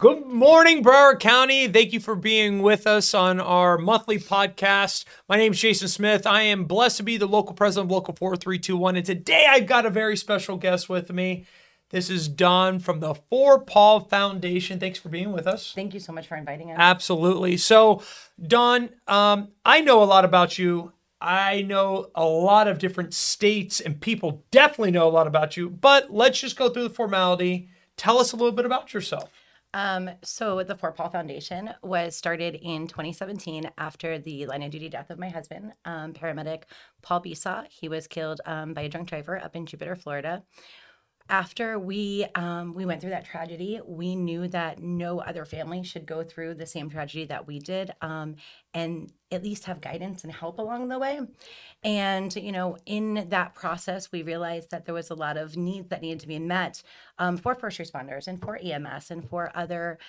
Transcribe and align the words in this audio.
Good 0.00 0.24
morning, 0.28 0.82
Broward 0.82 1.20
County. 1.20 1.68
Thank 1.68 1.92
you 1.92 2.00
for 2.00 2.16
being 2.16 2.62
with 2.62 2.86
us 2.86 3.12
on 3.12 3.38
our 3.38 3.76
monthly 3.76 4.16
podcast. 4.16 5.04
My 5.28 5.36
name 5.36 5.52
is 5.52 5.60
Jason 5.60 5.88
Smith. 5.88 6.26
I 6.26 6.40
am 6.40 6.64
blessed 6.64 6.96
to 6.96 7.02
be 7.02 7.18
the 7.18 7.26
local 7.26 7.54
president 7.54 7.88
of 7.88 7.94
Local 7.94 8.14
4321. 8.14 8.96
And 8.96 9.04
today 9.04 9.44
I've 9.46 9.66
got 9.66 9.84
a 9.84 9.90
very 9.90 10.16
special 10.16 10.56
guest 10.56 10.88
with 10.88 11.12
me. 11.12 11.44
This 11.90 12.08
is 12.08 12.28
Dawn 12.28 12.78
from 12.78 13.00
the 13.00 13.14
For 13.14 13.60
Paul 13.60 14.00
Foundation. 14.00 14.80
Thanks 14.80 14.98
for 14.98 15.10
being 15.10 15.32
with 15.32 15.46
us. 15.46 15.74
Thank 15.74 15.92
you 15.92 16.00
so 16.00 16.14
much 16.14 16.26
for 16.26 16.36
inviting 16.38 16.70
us. 16.70 16.78
Absolutely. 16.78 17.58
So, 17.58 18.02
Dawn, 18.42 18.88
um, 19.06 19.48
I 19.66 19.82
know 19.82 20.02
a 20.02 20.04
lot 20.04 20.24
about 20.24 20.58
you. 20.58 20.94
I 21.20 21.60
know 21.60 22.10
a 22.14 22.24
lot 22.24 22.68
of 22.68 22.78
different 22.78 23.12
states, 23.12 23.80
and 23.80 24.00
people 24.00 24.44
definitely 24.50 24.92
know 24.92 25.06
a 25.06 25.12
lot 25.12 25.26
about 25.26 25.58
you. 25.58 25.68
But 25.68 26.10
let's 26.10 26.40
just 26.40 26.56
go 26.56 26.70
through 26.70 26.84
the 26.84 26.94
formality. 26.94 27.68
Tell 27.98 28.18
us 28.18 28.32
a 28.32 28.36
little 28.36 28.52
bit 28.52 28.64
about 28.64 28.94
yourself. 28.94 29.28
Um, 29.72 30.10
so 30.22 30.62
the 30.62 30.74
For 30.74 30.90
Paul 30.90 31.10
Foundation 31.10 31.70
was 31.82 32.16
started 32.16 32.56
in 32.56 32.88
2017 32.88 33.70
after 33.78 34.18
the 34.18 34.46
line 34.46 34.62
of 34.62 34.70
duty 34.70 34.88
death 34.88 35.10
of 35.10 35.18
my 35.18 35.28
husband, 35.28 35.72
um, 35.84 36.12
paramedic 36.12 36.64
Paul 37.02 37.20
Besaw. 37.22 37.66
He 37.70 37.88
was 37.88 38.08
killed 38.08 38.40
um, 38.46 38.74
by 38.74 38.82
a 38.82 38.88
drunk 38.88 39.08
driver 39.08 39.38
up 39.38 39.54
in 39.54 39.66
Jupiter, 39.66 39.94
Florida. 39.94 40.42
After 41.30 41.78
we 41.78 42.26
um, 42.34 42.74
we 42.74 42.84
went 42.84 43.00
through 43.00 43.10
that 43.10 43.24
tragedy, 43.24 43.80
we 43.86 44.16
knew 44.16 44.48
that 44.48 44.82
no 44.82 45.20
other 45.20 45.44
family 45.44 45.84
should 45.84 46.04
go 46.04 46.24
through 46.24 46.54
the 46.54 46.66
same 46.66 46.90
tragedy 46.90 47.24
that 47.26 47.46
we 47.46 47.60
did, 47.60 47.94
um, 48.02 48.34
and 48.74 49.12
at 49.30 49.44
least 49.44 49.66
have 49.66 49.80
guidance 49.80 50.24
and 50.24 50.32
help 50.32 50.58
along 50.58 50.88
the 50.88 50.98
way. 50.98 51.20
And 51.84 52.34
you 52.34 52.50
know, 52.50 52.78
in 52.84 53.28
that 53.28 53.54
process, 53.54 54.10
we 54.10 54.24
realized 54.24 54.72
that 54.72 54.86
there 54.86 54.94
was 54.94 55.08
a 55.08 55.14
lot 55.14 55.36
of 55.36 55.56
needs 55.56 55.88
that 55.90 56.02
needed 56.02 56.18
to 56.20 56.26
be 56.26 56.40
met 56.40 56.82
um, 57.16 57.36
for 57.36 57.54
first 57.54 57.78
responders 57.78 58.26
and 58.26 58.42
for 58.42 58.56
EMS 58.56 59.12
and 59.12 59.28
for 59.28 59.52
other, 59.54 60.00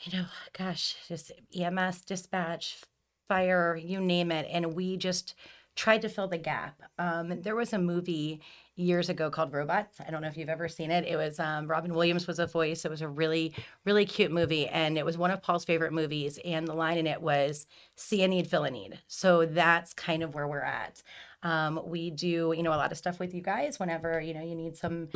you 0.00 0.18
know, 0.18 0.24
gosh, 0.56 0.96
just 1.06 1.32
EMS 1.54 2.00
dispatch, 2.00 2.78
fire, 3.28 3.76
you 3.76 4.00
name 4.00 4.32
it. 4.32 4.48
And 4.50 4.74
we 4.74 4.96
just 4.96 5.34
tried 5.76 6.02
to 6.02 6.08
fill 6.08 6.26
the 6.26 6.38
gap. 6.38 6.82
Um, 6.98 7.42
there 7.42 7.54
was 7.54 7.72
a 7.72 7.78
movie 7.78 8.40
years 8.74 9.08
ago 9.08 9.30
called 9.30 9.52
Robots. 9.52 9.98
I 10.06 10.10
don't 10.10 10.22
know 10.22 10.28
if 10.28 10.36
you've 10.36 10.48
ever 10.48 10.68
seen 10.68 10.90
it. 10.90 11.06
It 11.06 11.16
was 11.16 11.38
um, 11.38 11.66
Robin 11.66 11.94
Williams 11.94 12.26
was 12.26 12.38
a 12.38 12.46
voice. 12.46 12.84
It 12.84 12.90
was 12.90 13.02
a 13.02 13.08
really, 13.08 13.54
really 13.84 14.06
cute 14.06 14.32
movie, 14.32 14.66
and 14.66 14.98
it 14.98 15.04
was 15.04 15.16
one 15.16 15.30
of 15.30 15.42
Paul's 15.42 15.64
favorite 15.64 15.92
movies. 15.92 16.38
And 16.44 16.66
the 16.66 16.74
line 16.74 16.98
in 16.98 17.06
it 17.06 17.20
was 17.20 17.66
"See 17.94 18.22
a 18.22 18.28
need, 18.28 18.48
fill 18.48 18.64
a 18.64 18.70
need." 18.70 18.98
So 19.06 19.46
that's 19.46 19.92
kind 19.92 20.22
of 20.22 20.34
where 20.34 20.48
we're 20.48 20.60
at. 20.60 21.02
Um, 21.42 21.80
we 21.84 22.10
do, 22.10 22.54
you 22.56 22.62
know, 22.62 22.72
a 22.72 22.76
lot 22.76 22.90
of 22.90 22.98
stuff 22.98 23.20
with 23.20 23.34
you 23.34 23.42
guys 23.42 23.78
whenever 23.78 24.20
you 24.20 24.34
know 24.34 24.42
you 24.42 24.54
need 24.54 24.76
some 24.76 25.08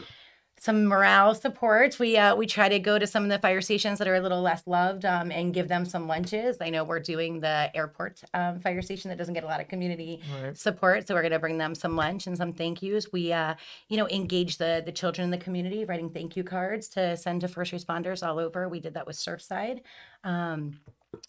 some 0.60 0.84
morale 0.84 1.34
support. 1.34 1.98
We 1.98 2.18
uh, 2.18 2.36
we 2.36 2.46
try 2.46 2.68
to 2.68 2.78
go 2.78 2.98
to 2.98 3.06
some 3.06 3.22
of 3.22 3.30
the 3.30 3.38
fire 3.38 3.62
stations 3.62 3.98
that 3.98 4.06
are 4.06 4.16
a 4.16 4.20
little 4.20 4.42
less 4.42 4.66
loved 4.66 5.06
um, 5.06 5.32
and 5.32 5.54
give 5.54 5.68
them 5.68 5.86
some 5.86 6.06
lunches. 6.06 6.58
I 6.60 6.68
know 6.68 6.84
we're 6.84 7.00
doing 7.00 7.40
the 7.40 7.70
airport 7.74 8.22
um, 8.34 8.60
fire 8.60 8.82
station 8.82 9.08
that 9.08 9.16
doesn't 9.16 9.32
get 9.32 9.42
a 9.42 9.46
lot 9.46 9.62
of 9.62 9.68
community 9.68 10.20
right. 10.42 10.54
support, 10.54 11.08
so 11.08 11.14
we're 11.14 11.22
going 11.22 11.32
to 11.32 11.38
bring 11.38 11.56
them 11.56 11.74
some 11.74 11.96
lunch 11.96 12.26
and 12.26 12.36
some 12.36 12.52
thank 12.52 12.82
yous. 12.82 13.10
We 13.10 13.32
uh, 13.32 13.54
you 13.88 13.96
know 13.96 14.06
engage 14.10 14.58
the 14.58 14.82
the 14.84 14.92
children 14.92 15.24
in 15.24 15.30
the 15.30 15.38
community, 15.38 15.86
writing 15.86 16.10
thank 16.10 16.36
you 16.36 16.44
cards 16.44 16.88
to 16.88 17.16
send 17.16 17.40
to 17.40 17.48
first 17.48 17.72
responders 17.72 18.26
all 18.26 18.38
over. 18.38 18.68
We 18.68 18.80
did 18.80 18.92
that 18.94 19.06
with 19.06 19.16
Surfside. 19.16 19.80
Um, 20.24 20.78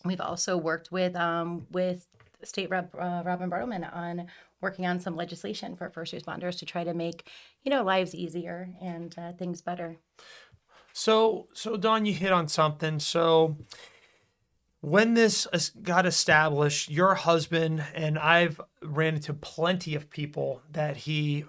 we've 0.04 0.20
also 0.20 0.58
worked 0.58 0.92
with 0.92 1.16
um, 1.16 1.66
with 1.72 2.06
State 2.44 2.70
Rep 2.70 2.94
uh, 3.00 3.24
Robin 3.26 3.50
Bartleman 3.50 3.96
on 3.96 4.28
working 4.62 4.86
on 4.86 5.00
some 5.00 5.16
legislation 5.16 5.76
for 5.76 5.90
first 5.90 6.14
responders 6.14 6.58
to 6.60 6.66
try 6.66 6.84
to 6.84 6.94
make 6.94 7.28
you 7.64 7.70
know 7.70 7.84
lives 7.84 8.16
easier 8.16 8.70
and 8.82 9.16
uh, 9.18 9.34
things 9.34 9.62
better. 9.62 9.98
So, 10.94 11.48
so 11.54 11.78
Dawn, 11.78 12.06
you 12.06 12.14
hit 12.14 12.32
on 12.32 12.48
something. 12.48 13.00
So, 13.00 13.58
when 14.82 15.14
this 15.14 15.48
got 15.82 16.06
established, 16.06 16.90
your 16.90 17.16
husband 17.16 17.84
and 17.94 18.18
I've 18.18 18.60
ran 18.82 19.16
into 19.16 19.34
plenty 19.34 19.96
of 19.96 20.10
people 20.10 20.62
that 20.72 20.98
he 20.98 21.46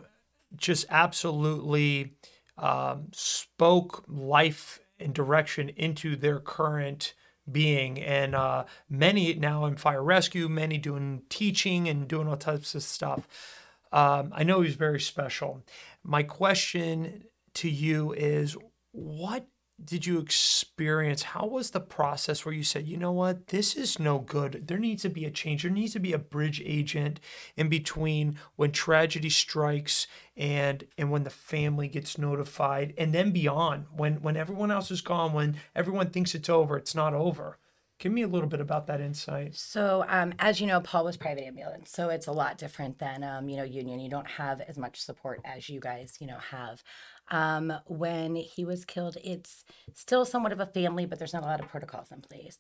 just 0.57 0.87
absolutely 0.91 2.15
um, 2.59 3.09
spoke 3.13 4.05
life 4.07 4.81
and 5.01 5.15
direction 5.15 5.71
into 5.71 6.15
their 6.15 6.39
current 6.39 7.15
being. 7.51 7.99
And 8.01 8.35
uh, 8.35 8.65
many 8.89 9.35
now 9.35 9.65
in 9.65 9.77
fire 9.77 10.03
rescue 10.03 10.49
many 10.49 10.79
doing 10.79 11.23
teaching 11.29 11.89
and 11.89 12.09
doing 12.09 12.29
all 12.29 12.37
types 12.37 12.75
of 12.75 12.83
stuff. 12.83 13.27
Um, 13.93 14.33
i 14.35 14.43
know 14.43 14.63
he's 14.63 14.75
very 14.75 15.01
special. 15.01 15.63
My 16.03 16.23
question 16.23 17.25
to 17.55 17.69
you 17.69 18.13
is 18.13 18.57
what 18.93 19.47
did 19.85 20.07
you 20.07 20.19
experience? 20.19 21.23
How 21.23 21.47
was 21.47 21.71
the 21.71 21.81
process 21.81 22.45
where 22.45 22.55
you 22.55 22.65
said, 22.65 22.87
you 22.87 22.97
know 22.97 23.13
what, 23.13 23.49
this 23.49 23.75
is 23.75 23.99
no 23.99 24.19
good? 24.19 24.69
There 24.69 24.79
needs 24.79 25.03
to 25.03 25.09
be 25.09 25.25
a 25.25 25.31
change. 25.31 25.63
There 25.63 25.71
needs 25.71 25.93
to 25.95 26.01
be 26.01 26.13
a 26.13 26.19
bridge 26.19 26.63
agent 26.65 27.21
in 27.57 27.69
between 27.69 28.39
when 28.57 28.73
tragedy 28.73 29.31
strikes 29.31 30.07
and 30.37 30.85
and 30.97 31.11
when 31.11 31.25
the 31.25 31.31
family 31.31 31.89
gets 31.89 32.17
notified, 32.17 32.95
and 32.97 33.15
then 33.15 33.33
beyond 33.33 33.87
when 33.95 34.23
when 34.23 34.37
everyone 34.37 34.71
else 34.71 34.91
is 34.91 35.01
gone, 35.01 35.33
when 35.33 35.57
everyone 35.75 36.11
thinks 36.11 36.35
it's 36.35 36.49
over, 36.49 36.77
it's 36.77 36.95
not 36.95 37.15
over. 37.15 37.59
Give 38.03 38.11
me 38.11 38.23
a 38.23 38.27
little 38.27 38.49
bit 38.49 38.61
about 38.61 38.89
that 38.89 39.01
insight. 39.01 39.55
So, 39.55 40.05
um, 40.09 40.35
as 40.41 40.61
you 40.61 40.67
know, 40.67 40.81
Paul 40.81 41.05
was 41.05 41.17
private 41.17 41.47
ambulance, 41.47 41.89
so 41.93 42.09
it's 42.09 42.27
a 42.27 42.33
lot 42.33 42.59
different 42.59 42.99
than 42.99 43.23
um, 43.23 43.49
you 43.49 43.57
know 43.57 43.63
union. 43.63 44.01
You 44.01 44.11
don't 44.11 44.27
have 44.27 44.61
as 44.61 44.77
much 44.77 45.01
support 45.01 45.41
as 45.45 45.69
you 45.69 45.79
guys 45.79 46.17
you 46.19 46.27
know 46.27 46.39
have. 46.51 46.83
Um, 47.31 47.73
when 47.87 48.35
he 48.35 48.65
was 48.65 48.85
killed, 48.85 49.19
it's 49.23 49.65
still 49.95 50.25
somewhat 50.25 50.51
of 50.51 50.59
a 50.59 50.67
family, 50.67 51.07
but 51.07 51.21
there's 51.21 51.33
not 51.33 51.45
a 51.45 51.47
lot 51.47 51.61
of 51.61 51.69
protocols 51.69 52.11
in 52.11 52.23
place. 52.23 52.59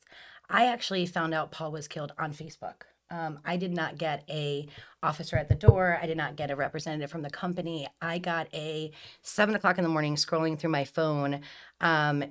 I 0.48 0.66
actually 0.66 1.06
found 1.06 1.34
out 1.34 1.50
Paul 1.50 1.72
was 1.72 1.88
killed 1.88 2.12
on 2.20 2.32
Facebook. 2.32 2.82
Um, 3.10 3.40
I 3.44 3.56
did 3.56 3.72
not 3.72 3.98
get 3.98 4.22
a 4.30 4.68
officer 5.02 5.36
at 5.36 5.48
the 5.48 5.56
door. 5.56 5.98
I 6.00 6.06
did 6.06 6.16
not 6.16 6.36
get 6.36 6.52
a 6.52 6.56
representative 6.56 7.10
from 7.10 7.22
the 7.22 7.30
company. 7.30 7.88
I 8.00 8.18
got 8.18 8.46
a 8.54 8.92
seven 9.22 9.56
o'clock 9.56 9.76
in 9.76 9.82
the 9.82 9.90
morning 9.90 10.14
scrolling 10.14 10.56
through 10.56 10.70
my 10.70 10.84
phone. 10.84 11.40
Um, 11.80 12.26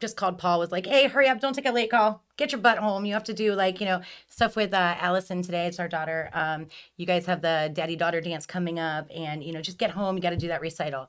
just 0.00 0.16
called 0.16 0.38
Paul 0.38 0.58
was 0.58 0.72
like, 0.72 0.86
"Hey, 0.86 1.08
hurry 1.08 1.28
up! 1.28 1.40
Don't 1.40 1.54
take 1.54 1.66
a 1.66 1.72
late 1.72 1.90
call. 1.90 2.22
Get 2.36 2.52
your 2.52 2.60
butt 2.60 2.78
home. 2.78 3.04
You 3.04 3.14
have 3.14 3.24
to 3.24 3.34
do 3.34 3.54
like 3.54 3.80
you 3.80 3.86
know 3.86 4.00
stuff 4.28 4.56
with 4.56 4.74
uh, 4.74 4.96
Allison 5.00 5.42
today. 5.42 5.66
It's 5.66 5.80
our 5.80 5.88
daughter. 5.88 6.30
Um, 6.32 6.66
you 6.96 7.06
guys 7.06 7.26
have 7.26 7.42
the 7.42 7.70
daddy 7.72 7.96
daughter 7.96 8.20
dance 8.20 8.46
coming 8.46 8.78
up, 8.78 9.08
and 9.14 9.42
you 9.42 9.52
know 9.52 9.60
just 9.60 9.78
get 9.78 9.92
home. 9.92 10.16
You 10.16 10.22
got 10.22 10.30
to 10.30 10.36
do 10.36 10.48
that 10.48 10.60
recital." 10.60 11.08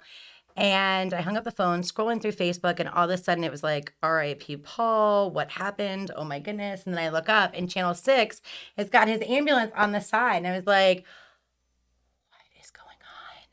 And 0.58 1.14
I 1.14 1.20
hung 1.20 1.36
up 1.36 1.44
the 1.44 1.52
phone, 1.52 1.82
scrolling 1.82 2.22
through 2.22 2.32
Facebook, 2.32 2.80
and 2.80 2.88
all 2.88 3.04
of 3.04 3.10
a 3.10 3.18
sudden 3.18 3.44
it 3.44 3.52
was 3.52 3.64
like, 3.64 3.94
"R.I.P. 4.02 4.58
Paul. 4.58 5.32
What 5.32 5.52
happened? 5.52 6.12
Oh 6.16 6.24
my 6.24 6.40
goodness!" 6.40 6.84
And 6.86 6.96
then 6.96 7.04
I 7.04 7.10
look 7.10 7.28
up, 7.28 7.52
and 7.54 7.70
Channel 7.70 7.96
Six 7.96 8.42
has 8.78 8.90
got 8.90 9.08
his 9.08 9.22
ambulance 9.28 9.72
on 9.76 9.92
the 9.92 10.00
side, 10.02 10.38
and 10.38 10.48
I 10.48 10.56
was 10.56 10.66
like 10.68 11.06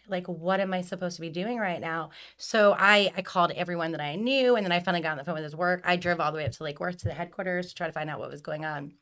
like 0.09 0.27
what 0.27 0.61
am 0.61 0.73
i 0.73 0.81
supposed 0.81 1.17
to 1.17 1.21
be 1.21 1.31
doing 1.31 1.59
right 1.59 1.81
now? 1.81 2.11
So 2.37 2.75
i 2.79 3.13
i 3.17 3.23
called 3.23 3.53
everyone 3.53 3.93
that 3.93 4.01
i 4.01 4.17
knew 4.17 4.57
and 4.57 4.65
then 4.65 4.73
i 4.73 4.81
finally 4.81 5.03
got 5.03 5.13
on 5.13 5.19
the 5.19 5.25
phone 5.25 5.35
with 5.35 5.45
his 5.45 5.57
work 5.57 5.83
i 5.85 5.97
drove 5.97 6.21
all 6.21 6.33
the 6.33 6.39
way 6.39 6.45
up 6.45 6.53
to 6.53 6.65
lake 6.65 6.81
worth 6.81 6.99
to 6.99 7.09
the 7.09 7.15
headquarters 7.15 7.69
to 7.69 7.75
try 7.75 7.87
to 7.87 7.93
find 7.93 8.11
out 8.11 8.19
what 8.19 8.31
was 8.31 8.43
going 8.43 8.65
on. 8.65 8.93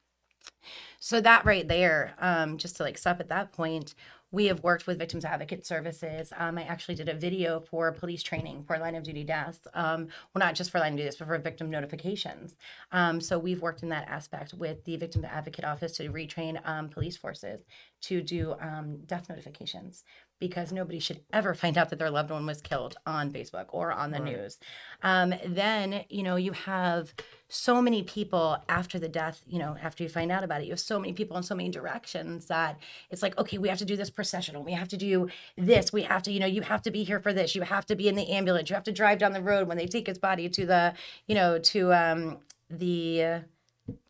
So 0.98 1.20
that 1.20 1.44
right 1.44 1.66
there 1.66 2.14
um, 2.18 2.58
just 2.58 2.76
to 2.76 2.82
like 2.82 2.98
stop 2.98 3.20
at 3.20 3.28
that 3.28 3.52
point 3.52 3.94
we 4.32 4.46
have 4.46 4.62
worked 4.62 4.86
with 4.86 4.98
victims 4.98 5.24
advocate 5.24 5.66
services. 5.66 6.32
Um, 6.36 6.58
i 6.58 6.62
actually 6.62 6.94
did 6.94 7.08
a 7.08 7.14
video 7.14 7.60
for 7.60 7.90
police 7.92 8.22
training 8.22 8.64
for 8.64 8.78
line 8.78 8.94
of 8.94 9.02
duty 9.02 9.24
deaths 9.24 9.66
um, 9.74 10.08
well 10.32 10.40
not 10.40 10.54
just 10.54 10.70
for 10.70 10.78
line 10.78 10.92
of 10.92 10.98
duty 10.98 11.06
deaths 11.08 11.16
but 11.16 11.26
for 11.26 11.38
victim 11.38 11.70
notifications. 11.70 12.56
Um, 12.92 13.20
so 13.20 13.38
we've 13.38 13.62
worked 13.62 13.82
in 13.82 13.88
that 13.90 14.08
aspect 14.08 14.54
with 14.54 14.84
the 14.84 14.96
victim 14.96 15.24
advocate 15.24 15.64
office 15.64 15.92
to 15.96 16.08
retrain 16.10 16.60
um, 16.66 16.88
police 16.88 17.16
forces 17.16 17.64
to 18.02 18.22
do 18.22 18.54
um, 18.60 18.98
death 19.06 19.28
notifications 19.28 20.04
because 20.40 20.72
nobody 20.72 20.98
should 20.98 21.20
ever 21.32 21.54
find 21.54 21.78
out 21.78 21.90
that 21.90 21.98
their 21.98 22.10
loved 22.10 22.30
one 22.30 22.46
was 22.46 22.60
killed 22.60 22.96
on 23.06 23.30
Facebook 23.30 23.66
or 23.68 23.92
on 23.92 24.10
the 24.10 24.20
right. 24.20 24.32
news. 24.32 24.58
Um, 25.02 25.34
then, 25.46 26.04
you 26.08 26.22
know, 26.22 26.36
you 26.36 26.52
have 26.52 27.14
so 27.48 27.82
many 27.82 28.02
people 28.02 28.56
after 28.68 28.98
the 28.98 29.08
death, 29.08 29.42
you 29.46 29.58
know, 29.58 29.76
after 29.82 30.02
you 30.02 30.08
find 30.08 30.32
out 30.32 30.42
about 30.42 30.62
it, 30.62 30.64
you 30.64 30.70
have 30.70 30.80
so 30.80 30.98
many 30.98 31.12
people 31.12 31.36
in 31.36 31.42
so 31.42 31.54
many 31.54 31.68
directions 31.68 32.46
that 32.46 32.78
it's 33.10 33.22
like, 33.22 33.36
okay, 33.38 33.58
we 33.58 33.68
have 33.68 33.78
to 33.78 33.84
do 33.84 33.96
this 33.96 34.08
processional. 34.08 34.62
We 34.62 34.72
have 34.72 34.88
to 34.88 34.96
do 34.96 35.28
this. 35.58 35.92
We 35.92 36.02
have 36.02 36.22
to, 36.22 36.32
you 36.32 36.40
know, 36.40 36.46
you 36.46 36.62
have 36.62 36.82
to 36.82 36.90
be 36.90 37.04
here 37.04 37.20
for 37.20 37.32
this. 37.32 37.54
You 37.54 37.62
have 37.62 37.84
to 37.86 37.94
be 37.94 38.08
in 38.08 38.14
the 38.14 38.30
ambulance. 38.30 38.70
You 38.70 38.74
have 38.74 38.84
to 38.84 38.92
drive 38.92 39.18
down 39.18 39.32
the 39.32 39.42
road 39.42 39.68
when 39.68 39.76
they 39.76 39.86
take 39.86 40.06
his 40.06 40.18
body 40.18 40.48
to 40.48 40.64
the, 40.64 40.94
you 41.26 41.34
know, 41.34 41.58
to 41.58 41.92
um, 41.92 42.38
the, 42.70 43.42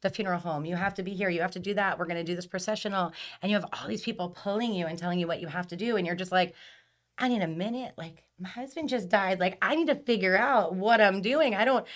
the 0.03 0.11
funeral 0.11 0.41
home. 0.41 0.65
You 0.65 0.77
have 0.77 0.95
to 0.95 1.03
be 1.03 1.15
here. 1.15 1.29
You 1.29 1.41
have 1.41 1.51
to 1.53 1.59
do 1.59 1.75
that. 1.75 1.99
We're 1.99 2.07
going 2.07 2.25
to 2.25 2.25
do 2.25 2.37
this 2.37 2.47
processional. 2.47 3.13
And 3.43 3.51
you 3.51 3.57
have 3.57 3.69
all 3.73 3.89
these 3.89 4.03
people 4.03 4.31
pulling 4.31 4.73
you 4.73 4.87
and 4.87 4.99
telling 4.99 5.19
you 5.19 5.27
what 5.27 5.41
you 5.41 5.49
have 5.49 5.69
to 5.69 5.77
do. 5.77 5.97
And 5.97 6.07
you're 6.07 6.17
just 6.17 6.33
like, 6.33 6.55
I 7.19 7.29
need 7.29 7.43
a 7.43 7.49
minute. 7.49 7.95
Like, 7.97 8.25
my 8.39 8.49
husband 8.49 8.89
just 8.89 9.09
died. 9.09 9.41
Like, 9.41 9.59
I 9.63 9.75
need 9.75 9.89
to 9.89 9.95
figure 9.95 10.37
out 10.37 10.75
what 10.75 11.01
I'm 11.01 11.21
doing. 11.23 11.55
I 11.55 11.65
don't. 11.65 11.87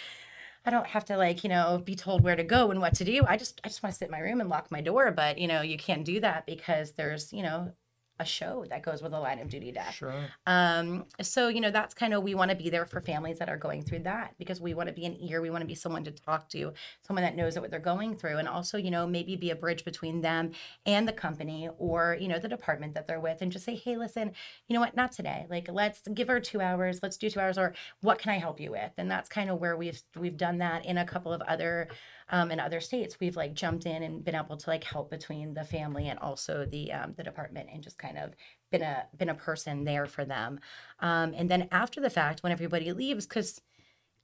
I 0.67 0.71
don't 0.71 0.87
have 0.87 1.05
to 1.07 1.19
like, 1.19 1.45
you 1.45 1.51
know, 1.51 1.83
be 1.85 1.95
told 1.95 2.23
where 2.23 2.37
to 2.37 2.43
go 2.43 2.71
and 2.71 2.81
what 2.81 2.95
to 2.95 3.05
do. 3.05 3.23
I 3.29 3.37
just 3.37 3.61
I 3.65 3.69
just 3.69 3.83
want 3.83 3.93
to 3.93 3.99
sit 3.99 4.07
in 4.07 4.11
my 4.11 4.21
room 4.21 4.41
and 4.41 4.49
lock 4.49 4.71
my 4.71 4.81
door, 4.81 5.11
but 5.11 5.37
you 5.37 5.47
know, 5.47 5.61
you 5.61 5.77
can't 5.77 6.07
do 6.07 6.21
that 6.21 6.47
because 6.47 6.93
there's, 6.93 7.35
you 7.35 7.43
know, 7.43 7.73
a 8.21 8.25
show 8.25 8.65
that 8.71 8.83
goes 8.83 9.03
with 9.03 9.13
a 9.13 9.19
line 9.19 9.41
of 9.41 9.49
duty 9.49 9.73
death. 9.73 9.95
Sure. 9.95 10.27
Um, 10.47 11.05
so 11.21 11.49
you 11.49 11.61
know 11.61 11.71
that's 11.71 11.95
kind 11.95 12.15
of 12.15 12.23
we 12.23 12.35
want 12.35 12.51
to 12.51 12.57
be 12.57 12.71
there 12.71 12.87
for 12.87 13.01
families 13.01 13.39
that 13.39 13.49
are 13.49 13.57
going 13.57 13.83
through 13.83 14.01
that 14.01 14.35
because 14.39 14.61
we 14.61 14.75
want 14.75 14.89
to 14.89 14.95
be 14.95 15.05
an 15.05 15.17
ear, 15.21 15.43
we 15.43 15.51
want 15.51 15.63
to 15.63 15.67
be 15.67 15.75
someone 15.75 16.05
to 16.05 16.11
talk 16.11 16.49
to, 16.51 16.73
someone 17.03 17.25
that 17.25 17.35
knows 17.35 17.59
what 17.59 17.71
they're 17.71 17.81
going 17.81 18.17
through, 18.17 18.37
and 18.37 18.49
also 18.49 18.79
you 18.79 18.91
know 18.91 19.07
maybe 19.07 19.37
be 19.37 19.51
a 19.51 19.57
bridge 19.57 19.85
between 19.85 20.21
them 20.21 20.53
and 20.87 21.09
the 21.09 21.13
company 21.13 21.69
or 21.79 22.17
you 22.21 22.29
know 22.29 22.39
the 22.39 22.49
department 22.49 22.95
that 22.95 23.07
they're 23.09 23.21
with, 23.21 23.43
and 23.43 23.51
just 23.51 23.65
say, 23.65 23.75
hey, 23.75 23.97
listen, 23.97 24.33
you 24.69 24.75
know 24.75 24.81
what, 24.81 24.97
not 24.97 25.13
today. 25.13 25.47
Like 25.51 25.69
let's 25.71 26.03
give 26.15 26.29
her 26.29 26.41
two 26.41 26.61
hours, 26.61 27.01
let's 27.03 27.17
do 27.17 27.29
two 27.29 27.41
hours, 27.41 27.59
or 27.59 27.75
what 28.01 28.19
can 28.19 28.31
I 28.31 28.39
help 28.39 28.61
you 28.61 28.71
with? 28.71 28.93
And 28.97 29.11
that's 29.11 29.29
kind 29.29 29.51
of 29.51 29.61
where 29.61 29.77
we've 29.77 30.01
we've 30.17 30.37
done 30.37 30.59
that 30.59 30.87
in 30.87 30.99
a 30.99 31.05
couple 31.05 31.33
of 31.33 31.41
other 31.43 31.89
um, 32.31 32.51
in 32.51 32.61
other 32.61 32.81
states 32.81 33.19
we've 33.21 33.37
like 33.37 33.55
jumped 33.55 33.87
in 33.87 34.03
and 34.03 34.25
been 34.25 34.35
able 34.35 34.57
to 34.57 34.71
like 34.71 34.85
help 34.85 35.11
between 35.11 35.55
the 35.55 35.65
family 35.65 36.09
and 36.09 36.19
also 36.19 36.67
the 36.67 36.93
um, 36.93 37.15
the 37.17 37.23
department 37.23 37.69
and 37.73 37.83
just 37.83 37.99
kind 37.99 38.19
of 38.19 38.33
been 38.71 38.83
a 38.83 39.05
been 39.17 39.29
a 39.29 39.35
person 39.35 39.85
there 39.85 40.07
for 40.07 40.25
them. 40.25 40.61
Um, 41.01 41.35
and 41.37 41.51
then 41.51 41.69
after 41.71 42.01
the 42.01 42.11
fact 42.11 42.43
when 42.43 42.53
everybody 42.53 42.93
leaves 42.93 43.27
because 43.27 43.61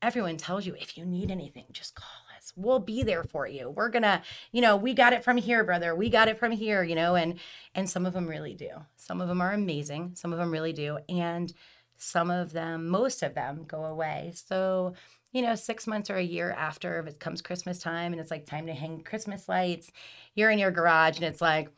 everyone 0.02 0.36
tells 0.36 0.66
you 0.66 0.74
if 0.80 0.96
you 0.96 1.04
need 1.04 1.30
anything 1.30 1.66
just 1.72 1.94
call 1.94 2.08
us. 2.36 2.52
We'll 2.56 2.78
be 2.78 3.02
there 3.02 3.24
for 3.24 3.46
you. 3.46 3.70
We're 3.70 3.90
gonna 3.90 4.22
you 4.52 4.62
know 4.62 4.76
we 4.76 4.94
got 4.94 5.12
it 5.12 5.24
from 5.24 5.36
here 5.36 5.62
brother. 5.64 5.94
We 5.94 6.08
got 6.08 6.28
it 6.28 6.38
from 6.38 6.52
here 6.52 6.82
you 6.82 6.94
know 6.94 7.14
and 7.14 7.38
and 7.74 7.88
some 7.88 8.06
of 8.06 8.14
them 8.14 8.26
really 8.26 8.54
do. 8.54 8.70
Some 8.96 9.20
of 9.20 9.28
them 9.28 9.40
are 9.40 9.52
amazing. 9.52 10.12
Some 10.14 10.32
of 10.32 10.38
them 10.38 10.50
really 10.50 10.72
do. 10.72 10.98
And 11.08 11.52
some 11.96 12.30
of 12.30 12.52
them 12.52 12.88
most 12.88 13.22
of 13.22 13.34
them 13.34 13.64
go 13.66 13.84
away. 13.84 14.32
So 14.34 14.94
you 15.32 15.42
know, 15.42 15.54
six 15.54 15.86
months 15.86 16.10
or 16.10 16.16
a 16.16 16.22
year 16.22 16.52
after 16.52 16.98
if 16.98 17.06
it 17.06 17.20
comes 17.20 17.42
Christmas 17.42 17.78
time 17.78 18.12
and 18.12 18.20
it's 18.20 18.30
like 18.30 18.46
time 18.46 18.66
to 18.66 18.72
hang 18.74 19.02
Christmas 19.02 19.48
lights, 19.48 19.90
you're 20.34 20.50
in 20.50 20.58
your 20.58 20.70
garage 20.70 21.16
and 21.16 21.24
it's 21.24 21.40
like, 21.40 21.70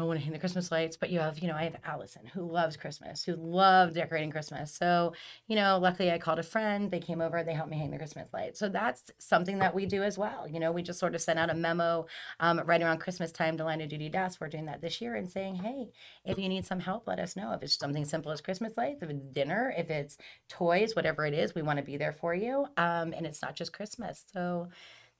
I 0.00 0.04
want 0.04 0.18
to 0.18 0.24
hang 0.24 0.32
the 0.32 0.38
Christmas 0.38 0.70
lights, 0.70 0.96
but 0.96 1.10
you 1.10 1.20
have, 1.20 1.38
you 1.38 1.48
know, 1.48 1.54
I 1.54 1.64
have 1.64 1.76
Allison 1.84 2.26
who 2.26 2.50
loves 2.50 2.76
Christmas, 2.76 3.22
who 3.22 3.36
loves 3.36 3.94
decorating 3.94 4.30
Christmas. 4.30 4.72
So, 4.72 5.12
you 5.46 5.56
know, 5.56 5.78
luckily 5.78 6.10
I 6.10 6.18
called 6.18 6.38
a 6.38 6.42
friend, 6.42 6.90
they 6.90 7.00
came 7.00 7.20
over, 7.20 7.42
they 7.42 7.52
helped 7.52 7.70
me 7.70 7.78
hang 7.78 7.90
the 7.90 7.98
Christmas 7.98 8.28
lights. 8.32 8.58
So 8.58 8.68
that's 8.68 9.10
something 9.18 9.58
that 9.58 9.74
we 9.74 9.86
do 9.86 10.02
as 10.02 10.16
well. 10.16 10.46
You 10.48 10.60
know, 10.60 10.72
we 10.72 10.82
just 10.82 10.98
sort 10.98 11.14
of 11.14 11.20
sent 11.20 11.38
out 11.38 11.50
a 11.50 11.54
memo 11.54 12.06
um, 12.40 12.60
right 12.64 12.82
around 12.82 12.98
Christmas 12.98 13.32
time 13.32 13.56
to 13.58 13.64
Line 13.64 13.80
of 13.80 13.88
Duty 13.88 14.08
Deaths. 14.08 14.40
We're 14.40 14.48
doing 14.48 14.66
that 14.66 14.80
this 14.80 15.00
year 15.00 15.16
and 15.16 15.30
saying, 15.30 15.56
hey, 15.56 15.90
if 16.24 16.38
you 16.38 16.48
need 16.48 16.64
some 16.64 16.80
help, 16.80 17.06
let 17.06 17.18
us 17.18 17.36
know. 17.36 17.52
If 17.52 17.62
it's 17.62 17.74
something 17.74 18.04
simple 18.04 18.32
as 18.32 18.40
Christmas 18.40 18.76
lights, 18.76 19.02
if 19.02 19.10
it's 19.10 19.26
dinner, 19.32 19.74
if 19.76 19.90
it's 19.90 20.16
toys, 20.48 20.96
whatever 20.96 21.26
it 21.26 21.34
is, 21.34 21.54
we 21.54 21.62
want 21.62 21.78
to 21.78 21.84
be 21.84 21.96
there 21.96 22.12
for 22.12 22.34
you. 22.34 22.66
Um, 22.76 23.12
and 23.12 23.26
it's 23.26 23.42
not 23.42 23.54
just 23.54 23.72
Christmas. 23.72 24.24
So, 24.32 24.68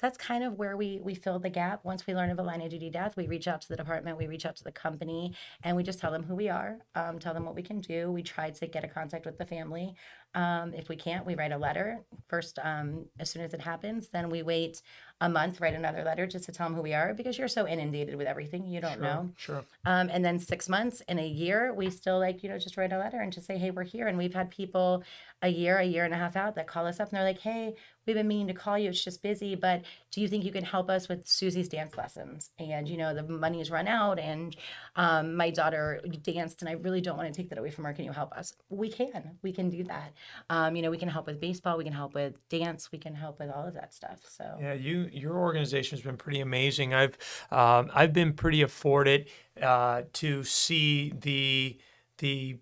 that's 0.01 0.19
kind 0.19 0.45
of 0.45 0.55
where 0.55 0.77
we 0.77 1.01
we 1.03 1.15
fill 1.15 1.39
the 1.39 1.51
gap. 1.51 1.85
Once 1.85 2.07
we 2.07 2.15
learn 2.15 2.31
of 2.31 2.39
a 2.39 2.43
line 2.43 2.61
of 2.63 2.71
duty 2.71 2.91
death, 2.91 3.17
we 3.17 3.27
reach 3.27 3.49
out 3.49 3.61
to 3.63 3.69
the 3.69 3.77
department, 3.77 4.19
we 4.19 4.27
reach 4.27 4.47
out 4.47 4.57
to 4.57 4.65
the 4.65 4.73
company, 4.73 5.35
and 5.63 5.77
we 5.77 5.83
just 5.83 5.99
tell 5.99 6.11
them 6.11 6.23
who 6.23 6.35
we 6.35 6.49
are, 6.49 6.79
um, 6.95 7.19
tell 7.19 7.35
them 7.35 7.45
what 7.45 7.55
we 7.55 7.63
can 7.63 7.81
do. 7.81 8.11
We 8.11 8.23
try 8.23 8.51
to 8.51 8.67
get 8.67 8.85
a 8.85 8.89
contact 8.89 9.27
with 9.27 9.39
the 9.39 9.47
family. 9.47 9.95
Um, 10.35 10.75
if 10.75 10.89
we 10.89 10.97
can't, 10.97 11.27
we 11.27 11.35
write 11.35 11.53
a 11.53 11.59
letter 11.59 12.01
first. 12.29 12.59
Um, 12.63 13.07
as 13.19 13.31
soon 13.31 13.43
as 13.43 13.53
it 13.55 13.61
happens, 13.61 14.09
then 14.09 14.31
we 14.31 14.43
wait 14.43 14.81
a 15.23 15.29
month, 15.29 15.61
write 15.61 15.75
another 15.75 16.03
letter 16.03 16.27
just 16.27 16.45
to 16.47 16.53
tell 16.53 16.67
them 16.67 16.75
who 16.75 16.81
we 16.83 16.95
are 16.95 17.13
because 17.13 17.37
you're 17.37 17.49
so 17.49 17.67
inundated 17.69 18.15
with 18.17 18.27
everything 18.27 18.67
you 18.67 18.81
don't 18.81 18.95
Sure. 18.95 19.03
know. 19.03 19.31
Sure. 19.37 19.65
Um, 19.85 20.09
and 20.11 20.25
then 20.25 20.39
six 20.39 20.67
months 20.69 21.03
in 21.09 21.19
a 21.19 21.27
year, 21.27 21.75
we 21.75 21.91
still 21.91 22.19
like, 22.19 22.43
you 22.43 22.49
know, 22.49 22.59
just 22.59 22.77
write 22.79 22.93
a 22.93 22.99
letter 22.99 23.21
and 23.21 23.31
just 23.33 23.47
say, 23.47 23.59
hey, 23.59 23.71
we're 23.71 23.83
here. 23.83 24.07
And 24.09 24.17
we've 24.17 24.33
had 24.33 24.51
people 24.51 25.03
a 25.43 25.49
year, 25.49 25.77
a 25.79 25.85
year 25.85 26.05
and 26.07 26.15
a 26.15 26.17
half 26.17 26.37
out 26.37 26.55
that 26.55 26.67
call 26.67 26.87
us 26.87 27.01
up 27.01 27.09
and 27.11 27.17
they're 27.19 27.25
like, 27.25 27.41
hey, 27.41 27.75
we've 28.07 28.17
been 28.17 28.29
meaning 28.29 28.47
to 28.47 28.55
call 28.55 28.79
you. 28.79 28.89
It's 28.89 29.05
just 29.05 29.23
busy, 29.23 29.55
but 29.57 29.83
do 30.11 30.23
you 30.23 30.29
think 30.29 30.45
you 30.45 30.53
can 30.53 30.65
help 30.65 30.89
us 30.89 31.07
with 31.09 31.29
Susie's 31.29 31.69
dance 31.69 31.97
lessons? 31.99 32.51
And, 32.59 32.89
you 32.89 32.97
know, 32.97 33.13
the 33.13 33.23
money's 33.23 33.71
run 33.71 33.89
out 33.89 34.19
and 34.19 34.57
um, 34.97 35.35
my 35.37 35.51
daughter 35.51 36.01
danced 36.23 36.63
and 36.63 36.69
I 36.69 36.73
really 36.73 37.03
don't 37.03 37.19
want 37.19 37.33
to 37.33 37.37
take 37.39 37.51
that 37.51 37.59
away 37.59 37.71
from 37.71 37.85
her. 37.85 37.93
Can 37.93 38.07
you 38.07 38.13
help 38.13 38.33
us? 38.33 38.55
We 38.71 38.91
can. 38.91 39.37
We 39.43 39.53
can 39.53 39.69
do 39.69 39.85
that. 39.85 40.13
Um, 40.49 40.77
you 40.77 40.83
know, 40.83 40.91
we 40.91 40.99
can 40.99 41.09
help 41.09 41.27
with 41.27 41.41
baseball. 41.41 41.79
We 41.79 41.85
can 41.85 41.93
help 41.93 42.15
with 42.15 42.37
dance. 42.49 42.91
We 42.93 42.99
can 42.99 43.15
help 43.15 43.39
with 43.39 43.51
all 43.51 43.67
of 43.67 43.75
that 43.75 43.95
stuff. 43.95 44.21
So, 44.29 44.57
Yeah, 44.61 44.75
you 44.75 45.09
your 45.13 45.37
organization 45.37 45.97
has 45.97 46.05
been 46.05 46.17
pretty 46.17 46.41
amazing. 46.41 46.95
I've 46.95 47.17
um, 47.51 47.91
I've 47.95 48.13
been 48.13 48.33
pretty 48.33 48.63
afforded 48.63 49.29
uh, 49.61 50.03
to 50.15 50.45
see 50.45 51.13
the 51.21 51.79
the 52.19 52.59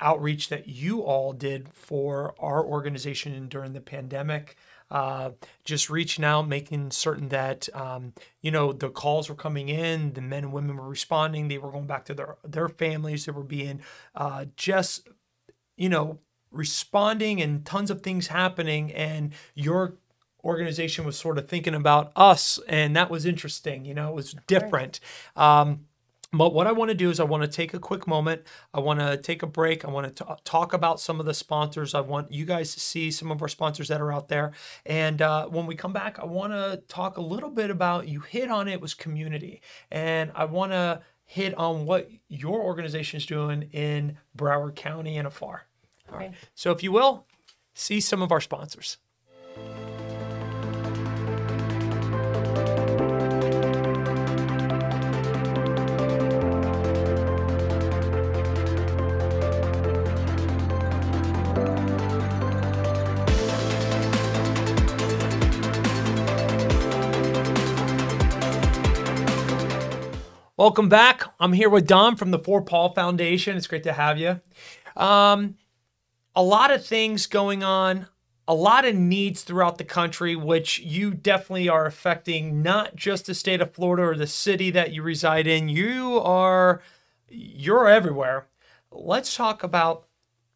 outreach 0.00 0.48
that 0.48 0.68
you 0.68 1.00
all 1.00 1.32
did 1.32 1.68
for 1.72 2.34
our 2.38 2.64
organization 2.64 3.48
during 3.48 3.72
the 3.72 3.80
pandemic. 3.80 4.56
Uh, 4.90 5.30
just 5.64 5.88
reaching 5.88 6.22
out, 6.22 6.46
making 6.46 6.90
certain 6.90 7.30
that 7.30 7.66
um, 7.74 8.12
you 8.42 8.50
know 8.50 8.74
the 8.74 8.90
calls 8.90 9.30
were 9.30 9.34
coming 9.34 9.70
in, 9.70 10.12
the 10.12 10.20
men 10.20 10.44
and 10.44 10.52
women 10.52 10.76
were 10.76 10.88
responding, 10.88 11.48
they 11.48 11.56
were 11.56 11.70
going 11.70 11.86
back 11.86 12.04
to 12.04 12.12
their 12.12 12.36
their 12.44 12.68
families, 12.68 13.24
they 13.24 13.32
were 13.32 13.42
being 13.42 13.80
uh, 14.14 14.44
just 14.54 15.08
you 15.78 15.88
know 15.88 16.18
responding 16.52 17.40
and 17.40 17.64
tons 17.64 17.90
of 17.90 18.02
things 18.02 18.28
happening, 18.28 18.92
and 18.92 19.32
your 19.54 19.94
organization 20.44 21.04
was 21.04 21.16
sort 21.16 21.38
of 21.38 21.48
thinking 21.48 21.74
about 21.74 22.12
us, 22.16 22.58
and 22.68 22.96
that 22.96 23.10
was 23.10 23.26
interesting. 23.26 23.84
You 23.84 23.94
know, 23.94 24.10
it 24.10 24.14
was 24.14 24.34
different. 24.46 25.00
Um, 25.36 25.86
but 26.34 26.54
what 26.54 26.66
I 26.66 26.72
want 26.72 26.88
to 26.88 26.94
do 26.94 27.10
is 27.10 27.20
I 27.20 27.24
want 27.24 27.42
to 27.42 27.48
take 27.48 27.74
a 27.74 27.78
quick 27.78 28.06
moment. 28.06 28.42
I 28.72 28.80
want 28.80 29.00
to 29.00 29.18
take 29.18 29.42
a 29.42 29.46
break. 29.46 29.84
I 29.84 29.90
want 29.90 30.16
to 30.16 30.36
talk 30.44 30.72
about 30.72 30.98
some 30.98 31.20
of 31.20 31.26
the 31.26 31.34
sponsors. 31.34 31.94
I 31.94 32.00
want 32.00 32.32
you 32.32 32.46
guys 32.46 32.72
to 32.72 32.80
see 32.80 33.10
some 33.10 33.30
of 33.30 33.42
our 33.42 33.48
sponsors 33.48 33.88
that 33.88 34.00
are 34.00 34.10
out 34.10 34.28
there. 34.28 34.52
And 34.86 35.20
uh, 35.20 35.46
when 35.48 35.66
we 35.66 35.74
come 35.74 35.92
back, 35.92 36.18
I 36.18 36.24
want 36.24 36.54
to 36.54 36.82
talk 36.88 37.18
a 37.18 37.20
little 37.20 37.50
bit 37.50 37.68
about 37.68 38.08
you 38.08 38.20
hit 38.20 38.50
on 38.50 38.66
it 38.66 38.80
was 38.80 38.94
community, 38.94 39.60
and 39.90 40.32
I 40.34 40.46
want 40.46 40.72
to 40.72 41.02
hit 41.24 41.54
on 41.54 41.84
what 41.84 42.10
your 42.28 42.62
organization 42.62 43.18
is 43.18 43.26
doing 43.26 43.68
in 43.72 44.16
Broward 44.36 44.74
County 44.74 45.18
and 45.18 45.26
afar. 45.26 45.66
So 46.54 46.70
if 46.70 46.82
you 46.82 46.92
will, 46.92 47.26
see 47.74 48.00
some 48.00 48.22
of 48.22 48.32
our 48.32 48.40
sponsors. 48.40 48.98
Welcome 70.58 70.88
back. 70.88 71.24
I'm 71.40 71.54
here 71.54 71.68
with 71.68 71.88
Dawn 71.88 72.14
from 72.14 72.30
the 72.30 72.38
For 72.38 72.62
Paul 72.62 72.94
Foundation. 72.94 73.56
It's 73.56 73.66
great 73.66 73.82
to 73.82 73.92
have 73.92 74.16
you. 74.16 74.40
Um, 74.96 75.56
a 76.34 76.42
lot 76.42 76.70
of 76.70 76.84
things 76.84 77.26
going 77.26 77.62
on, 77.62 78.06
a 78.48 78.54
lot 78.54 78.84
of 78.84 78.94
needs 78.94 79.42
throughout 79.42 79.78
the 79.78 79.84
country, 79.84 80.34
which 80.34 80.80
you 80.80 81.14
definitely 81.14 81.68
are 81.68 81.86
affecting 81.86 82.62
not 82.62 82.96
just 82.96 83.26
the 83.26 83.34
state 83.34 83.60
of 83.60 83.72
Florida 83.72 84.02
or 84.02 84.16
the 84.16 84.26
city 84.26 84.70
that 84.70 84.92
you 84.92 85.02
reside 85.02 85.46
in. 85.46 85.68
You 85.68 86.20
are 86.20 86.82
you're 87.28 87.88
everywhere. 87.88 88.46
Let's 88.90 89.36
talk 89.36 89.62
about 89.62 90.06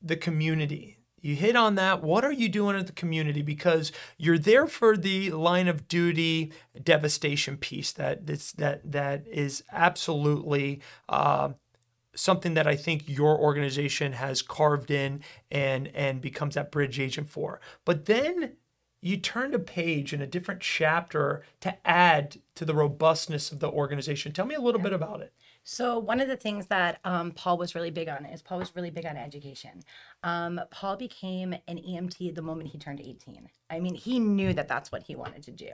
the 0.03 0.17
community. 0.17 0.99
You 1.23 1.35
hit 1.35 1.57
on 1.57 1.75
that. 1.77 2.03
What 2.03 2.25
are 2.25 2.33
you 2.33 2.49
doing 2.49 2.77
at 2.77 2.87
the 2.87 2.93
community? 2.93 3.43
Because 3.43 3.91
you're 4.17 4.39
there 4.39 4.67
for 4.67 4.97
the 4.97 5.31
line 5.31 5.67
of 5.67 5.89
duty 5.89 6.53
devastation 6.81 7.57
piece. 7.57 7.93
That 7.93 8.27
that's, 8.27 8.53
that 8.53 8.93
that 8.93 9.27
is 9.27 9.65
absolutely 9.73 10.81
uh, 11.09 11.51
something 12.17 12.55
that 12.55 12.67
I 12.67 12.77
think 12.77 13.05
your 13.07 13.39
organization 13.39 14.13
has 14.13 14.43
carved 14.43 14.91
in 14.91 15.23
and 15.51 15.89
and 15.95 16.21
becomes 16.21 16.55
that 16.55 16.73
bridge 16.73 16.99
agent 16.99 17.29
for. 17.29 17.61
But 17.85 18.07
then 18.07 18.55
you 19.01 19.17
turned 19.19 19.55
a 19.55 19.59
page 19.59 20.13
in 20.13 20.21
a 20.21 20.27
different 20.27 20.61
chapter 20.61 21.45
to 21.61 21.77
add 21.87 22.39
to 22.57 22.65
the 22.65 22.75
robustness 22.75 23.53
of 23.53 23.61
the 23.61 23.71
organization. 23.71 24.33
Tell 24.33 24.47
me 24.47 24.55
a 24.55 24.61
little 24.61 24.81
bit 24.81 24.93
about 24.93 25.21
it. 25.21 25.33
So 25.69 25.99
one 25.99 26.21
of 26.21 26.29
the 26.29 26.37
things 26.37 26.69
that 26.69 27.01
um, 27.05 27.33
Paul 27.33 27.59
was 27.59 27.75
really 27.75 27.91
big 27.91 28.09
on 28.09 28.25
is 28.25 28.41
Paul 28.41 28.59
was 28.61 28.77
really 28.77 28.93
big 28.93 29.05
on 29.05 29.17
education. 29.17 29.83
Um, 30.23 30.61
Paul 30.71 30.97
became 30.97 31.55
an 31.67 31.79
EMT 31.79 32.37
the 32.37 32.41
moment 32.41 32.71
he 32.71 32.79
turned 32.79 33.01
18. 33.01 33.49
I 33.69 33.81
mean, 33.81 33.97
he 33.97 34.21
knew 34.21 34.53
that 34.53 34.69
that's 34.69 34.93
what 34.93 35.03
he 35.03 35.17
wanted 35.17 35.43
to 35.43 35.51
do, 35.51 35.71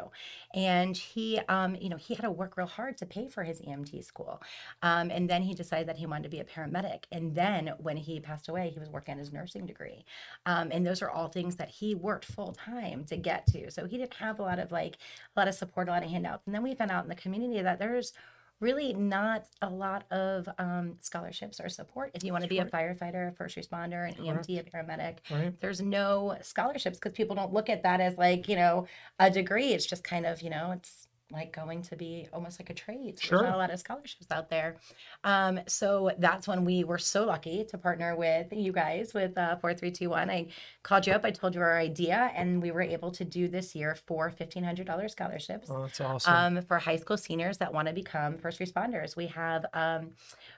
and 0.54 0.96
he, 0.96 1.38
um, 1.50 1.76
you 1.78 1.90
know, 1.90 1.98
he 1.98 2.14
had 2.14 2.22
to 2.22 2.30
work 2.30 2.56
real 2.56 2.66
hard 2.66 2.96
to 2.98 3.06
pay 3.06 3.28
for 3.28 3.44
his 3.44 3.60
EMT 3.60 4.02
school. 4.02 4.42
Um, 4.80 5.10
and 5.10 5.28
then 5.28 5.42
he 5.42 5.52
decided 5.52 5.86
that 5.90 5.98
he 5.98 6.06
wanted 6.06 6.22
to 6.22 6.30
be 6.30 6.40
a 6.40 6.44
paramedic. 6.44 7.04
And 7.12 7.34
then 7.34 7.74
when 7.76 7.98
he 7.98 8.18
passed 8.18 8.48
away, 8.48 8.70
he 8.70 8.80
was 8.80 8.88
working 8.88 9.12
on 9.12 9.18
his 9.18 9.30
nursing 9.30 9.66
degree. 9.66 10.06
Um, 10.46 10.70
and 10.72 10.86
those 10.86 11.02
are 11.02 11.10
all 11.10 11.28
things 11.28 11.56
that 11.56 11.68
he 11.68 11.94
worked 11.94 12.24
full 12.24 12.52
time 12.52 13.04
to 13.10 13.16
get 13.18 13.46
to. 13.48 13.70
So 13.70 13.84
he 13.84 13.98
didn't 13.98 14.14
have 14.14 14.38
a 14.38 14.42
lot 14.42 14.58
of 14.58 14.72
like 14.72 14.96
a 15.36 15.40
lot 15.40 15.48
of 15.48 15.54
support, 15.54 15.88
a 15.88 15.90
lot 15.90 16.02
of 16.02 16.08
handouts. 16.08 16.46
And 16.46 16.54
then 16.54 16.62
we 16.62 16.74
found 16.74 16.90
out 16.90 17.02
in 17.02 17.10
the 17.10 17.14
community 17.14 17.60
that 17.60 17.78
there's 17.78 18.14
really 18.62 18.94
not 18.94 19.46
a 19.60 19.68
lot 19.68 20.04
of 20.12 20.48
um, 20.58 20.94
scholarships 21.00 21.60
or 21.60 21.68
support 21.68 22.12
if 22.14 22.22
you 22.22 22.32
want 22.32 22.44
to 22.44 22.48
be 22.48 22.60
a 22.60 22.64
firefighter, 22.64 23.30
a 23.30 23.32
first 23.32 23.56
responder, 23.56 24.08
an 24.08 24.14
EMT, 24.14 24.60
a 24.60 24.62
paramedic. 24.62 25.18
Right. 25.30 25.60
There's 25.60 25.82
no 25.82 26.38
scholarships 26.42 26.98
because 26.98 27.12
people 27.12 27.34
don't 27.34 27.52
look 27.52 27.68
at 27.68 27.82
that 27.82 28.00
as 28.00 28.16
like 28.16 28.48
you 28.48 28.56
know 28.56 28.86
a 29.18 29.30
degree. 29.30 29.74
It's 29.74 29.84
just 29.84 30.04
kind 30.04 30.24
of 30.24 30.40
you 30.40 30.50
know 30.50 30.72
it's 30.76 31.08
like 31.32 31.54
going 31.54 31.82
to 31.82 31.96
be 31.96 32.28
almost 32.32 32.60
like 32.60 32.70
a 32.70 32.74
trade. 32.74 33.18
So 33.18 33.26
Sure. 33.26 33.38
There's 33.38 33.50
not 33.50 33.56
a 33.56 33.58
lot 33.58 33.70
of 33.70 33.80
scholarships 33.80 34.30
out 34.30 34.50
there. 34.50 34.76
Um, 35.24 35.60
so 35.66 36.10
that's 36.18 36.46
when 36.46 36.64
we 36.64 36.84
were 36.84 36.98
so 36.98 37.24
lucky 37.24 37.64
to 37.64 37.78
partner 37.78 38.14
with 38.14 38.52
you 38.52 38.72
guys 38.72 39.14
with 39.14 39.36
uh, 39.38 39.56
4321. 39.56 40.30
I 40.30 40.46
called 40.82 41.06
you 41.06 41.12
up, 41.12 41.24
I 41.24 41.30
told 41.30 41.54
you 41.54 41.60
our 41.60 41.78
idea, 41.78 42.30
and 42.34 42.62
we 42.62 42.70
were 42.70 42.82
able 42.82 43.10
to 43.12 43.24
do 43.24 43.48
this 43.48 43.74
year 43.74 43.94
four 44.06 44.30
$1,500 44.30 45.10
scholarships. 45.10 45.68
Oh, 45.70 45.82
that's 45.82 46.00
awesome. 46.00 46.58
Um, 46.58 46.62
for 46.62 46.78
high 46.78 46.96
school 46.96 47.16
seniors 47.16 47.58
that 47.58 47.72
want 47.72 47.88
to 47.88 47.94
become 47.94 48.38
first 48.38 48.60
responders, 48.60 49.16
we 49.16 49.28
have 49.28 49.64
um, 49.72 50.10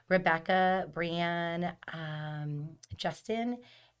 Rebecca, 0.09 0.87
Brianne, 0.93 1.73
um, 1.93 2.69
Justin, 2.97 3.57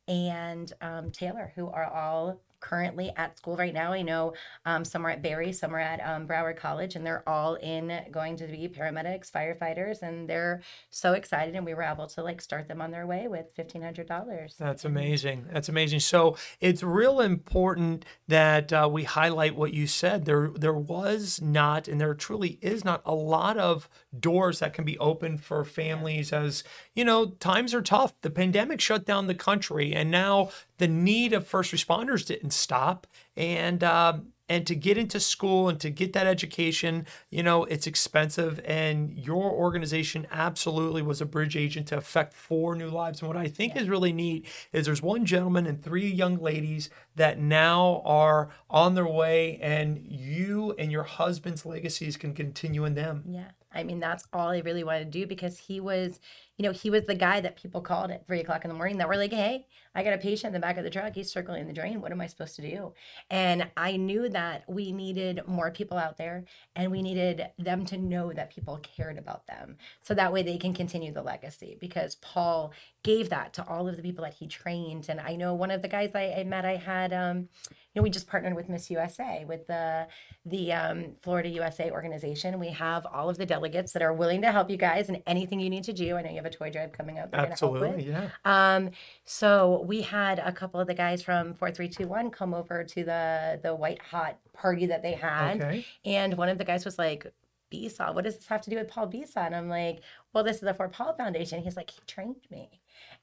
and 0.07 0.71
um, 0.81 1.11
Taylor, 1.11 1.51
who 1.55 1.67
are 1.67 1.85
all 1.85 2.41
currently 2.59 3.11
at 3.15 3.37
school 3.37 3.55
right 3.55 3.73
now. 3.73 3.93
I 3.93 4.01
know 4.01 4.33
um, 4.65 4.83
some 4.83 5.05
are 5.05 5.11
at 5.11 5.21
Barry, 5.21 5.51
some 5.53 5.75
are 5.75 5.79
at 5.79 5.99
um, 6.05 6.27
Broward 6.27 6.57
College, 6.57 6.95
and 6.95 7.05
they're 7.05 7.27
all 7.27 7.55
in 7.55 7.91
going 8.11 8.35
to 8.37 8.47
be 8.47 8.67
paramedics, 8.67 9.31
firefighters, 9.31 10.01
and 10.01 10.29
they're 10.29 10.61
so 10.89 11.13
excited. 11.13 11.55
And 11.55 11.65
we 11.65 11.73
were 11.73 11.83
able 11.83 12.07
to 12.07 12.23
like 12.23 12.41
start 12.41 12.67
them 12.67 12.81
on 12.81 12.91
their 12.91 13.05
way 13.05 13.27
with 13.27 13.47
fifteen 13.55 13.81
hundred 13.81 14.07
dollars. 14.07 14.55
That's 14.57 14.85
amazing. 14.85 15.47
That's 15.51 15.69
amazing. 15.69 15.99
So 15.99 16.37
it's 16.59 16.83
real 16.83 17.21
important 17.21 18.05
that 18.27 18.73
uh, 18.73 18.89
we 18.91 19.03
highlight 19.03 19.55
what 19.55 19.73
you 19.73 19.87
said. 19.87 20.25
There, 20.25 20.49
there 20.55 20.73
was 20.73 21.41
not, 21.41 21.87
and 21.87 22.01
there 22.01 22.13
truly 22.13 22.57
is 22.61 22.83
not, 22.83 23.01
a 23.05 23.15
lot 23.15 23.57
of 23.57 23.89
doors 24.17 24.59
that 24.59 24.73
can 24.73 24.85
be 24.85 24.97
opened 24.97 25.43
for 25.43 25.63
families. 25.63 26.33
As 26.33 26.63
you 26.95 27.05
know, 27.05 27.25
times 27.25 27.73
are 27.73 27.81
tough. 27.81 28.13
The 28.21 28.29
pandemic 28.29 28.81
shut 28.81 29.05
down 29.05 29.27
the 29.27 29.35
country, 29.35 29.93
and 29.93 30.09
now 30.09 30.49
the 30.77 30.87
need 30.87 31.33
of 31.33 31.45
first 31.45 31.73
responders 31.73 32.25
didn't 32.25 32.51
stop. 32.51 33.05
And 33.35 33.83
um, 33.83 34.27
and 34.47 34.67
to 34.67 34.75
get 34.75 34.97
into 34.97 35.19
school 35.19 35.69
and 35.69 35.79
to 35.79 35.89
get 35.89 36.13
that 36.13 36.27
education, 36.27 37.07
you 37.31 37.41
know, 37.41 37.63
it's 37.65 37.87
expensive. 37.87 38.59
And 38.63 39.17
your 39.17 39.51
organization 39.51 40.27
absolutely 40.31 41.01
was 41.01 41.19
a 41.19 41.25
bridge 41.25 41.57
agent 41.57 41.87
to 41.87 41.97
affect 41.97 42.33
four 42.33 42.75
new 42.75 42.89
lives. 42.89 43.21
And 43.21 43.27
what 43.27 43.37
I 43.37 43.47
think 43.47 43.75
is 43.75 43.89
really 43.89 44.13
neat 44.13 44.47
is 44.71 44.85
there's 44.85 45.01
one 45.01 45.25
gentleman 45.25 45.65
and 45.65 45.83
three 45.83 46.07
young 46.07 46.37
ladies 46.37 46.89
that 47.15 47.39
now 47.39 48.03
are 48.05 48.49
on 48.69 48.93
their 48.93 49.07
way, 49.07 49.57
and 49.61 50.05
you 50.07 50.75
and 50.77 50.91
your 50.91 51.03
husband's 51.03 51.65
legacies 51.65 52.15
can 52.17 52.33
continue 52.33 52.85
in 52.85 52.93
them. 52.93 53.23
Yeah. 53.27 53.51
I 53.75 53.83
mean, 53.83 53.99
that's 53.99 54.25
all 54.33 54.49
I 54.49 54.59
really 54.59 54.83
wanted 54.83 55.11
to 55.11 55.19
do 55.19 55.27
because 55.27 55.57
he 55.57 55.79
was, 55.79 56.19
you 56.57 56.63
know, 56.63 56.71
he 56.71 56.89
was 56.89 57.03
the 57.03 57.15
guy 57.15 57.41
that 57.41 57.57
people 57.57 57.81
called 57.81 58.11
at 58.11 58.25
three 58.25 58.39
o'clock 58.39 58.63
in 58.63 58.69
the 58.69 58.75
morning 58.75 58.97
that 58.97 59.07
were 59.07 59.17
like, 59.17 59.33
hey, 59.33 59.67
I 59.93 60.03
got 60.03 60.13
a 60.13 60.17
patient 60.17 60.47
in 60.47 60.53
the 60.53 60.65
back 60.65 60.77
of 60.77 60.83
the 60.83 60.89
truck. 60.89 61.13
He's 61.13 61.31
circling 61.31 61.67
the 61.67 61.73
drain. 61.73 62.01
What 62.01 62.11
am 62.11 62.21
I 62.21 62.27
supposed 62.27 62.55
to 62.57 62.61
do? 62.61 62.93
And 63.29 63.69
I 63.77 63.97
knew 63.97 64.29
that 64.29 64.63
we 64.67 64.91
needed 64.91 65.41
more 65.47 65.71
people 65.71 65.97
out 65.97 66.17
there 66.17 66.45
and 66.75 66.91
we 66.91 67.01
needed 67.01 67.47
them 67.59 67.85
to 67.85 67.97
know 67.97 68.31
that 68.33 68.53
people 68.53 68.79
cared 68.81 69.17
about 69.17 69.47
them. 69.47 69.77
So 70.01 70.13
that 70.13 70.33
way 70.33 70.43
they 70.43 70.57
can 70.57 70.73
continue 70.73 71.11
the 71.11 71.21
legacy 71.21 71.77
because 71.79 72.15
Paul 72.15 72.73
gave 73.05 73.29
that 73.29 73.53
to 73.53 73.63
all 73.67 73.87
of 73.87 73.95
the 73.95 74.01
people 74.01 74.23
that 74.23 74.33
he 74.33 74.47
trained. 74.47 75.09
And 75.09 75.19
I 75.19 75.35
know 75.35 75.53
one 75.53 75.69
of 75.69 75.83
the 75.83 75.87
guys 75.87 76.09
I, 76.15 76.33
I 76.39 76.43
met, 76.43 76.65
I 76.65 76.75
had, 76.75 77.13
um, 77.13 77.47
you 77.69 77.75
know, 77.95 78.01
we 78.01 78.09
just 78.09 78.27
partnered 78.27 78.55
with 78.55 78.67
Miss 78.67 78.89
USA, 78.89 79.45
with 79.47 79.67
the 79.67 80.07
the 80.43 80.73
um, 80.73 81.11
Florida 81.21 81.47
USA 81.49 81.91
organization. 81.91 82.59
We 82.59 82.69
have 82.69 83.05
all 83.05 83.29
of 83.29 83.37
the 83.37 83.45
delegates 83.45 83.93
that 83.93 84.01
are 84.01 84.11
willing 84.11 84.41
to 84.41 84.51
help 84.51 84.71
you 84.71 84.77
guys 84.77 85.07
and 85.07 85.21
anything 85.27 85.59
you 85.59 85.69
need 85.69 85.83
to 85.83 85.93
do. 85.93 86.15
I 86.15 86.23
know 86.23 86.31
you 86.31 86.37
have 86.37 86.47
a 86.47 86.49
toy 86.49 86.71
drive 86.71 86.93
coming 86.93 87.19
up. 87.19 87.29
that 87.29 87.59
help 87.59 87.73
with. 87.73 87.83
Absolutely, 87.83 88.09
yeah. 88.09 88.29
Um, 88.43 88.89
so 89.23 89.85
we 89.87 90.01
had 90.01 90.39
a 90.39 90.51
couple 90.51 90.79
of 90.79 90.87
the 90.87 90.95
guys 90.95 91.21
from 91.21 91.53
4321 91.53 92.31
come 92.31 92.55
over 92.55 92.83
to 92.83 93.03
the 93.03 93.59
the 93.61 93.75
white 93.75 94.01
hot 94.01 94.39
party 94.51 94.87
that 94.87 95.03
they 95.03 95.13
had. 95.13 95.61
Okay. 95.61 95.85
And 96.05 96.37
one 96.37 96.49
of 96.49 96.57
the 96.57 96.65
guys 96.65 96.83
was 96.83 96.97
like, 96.97 97.31
Besaw, 97.71 98.13
what 98.13 98.23
does 98.23 98.35
this 98.37 98.47
have 98.47 98.61
to 98.61 98.69
do 98.69 98.77
with 98.77 98.87
Paul 98.87 99.07
Besaw? 99.07 99.45
And 99.45 99.55
I'm 99.55 99.69
like, 99.69 100.01
well, 100.35 100.43
this 100.43 100.57
is 100.57 100.63
the 100.63 100.73
For 100.73 100.89
Paul 100.89 101.13
Foundation. 101.13 101.63
He's 101.63 101.77
like, 101.77 101.89
he 101.89 102.01
trained 102.05 102.45
me. 102.51 102.69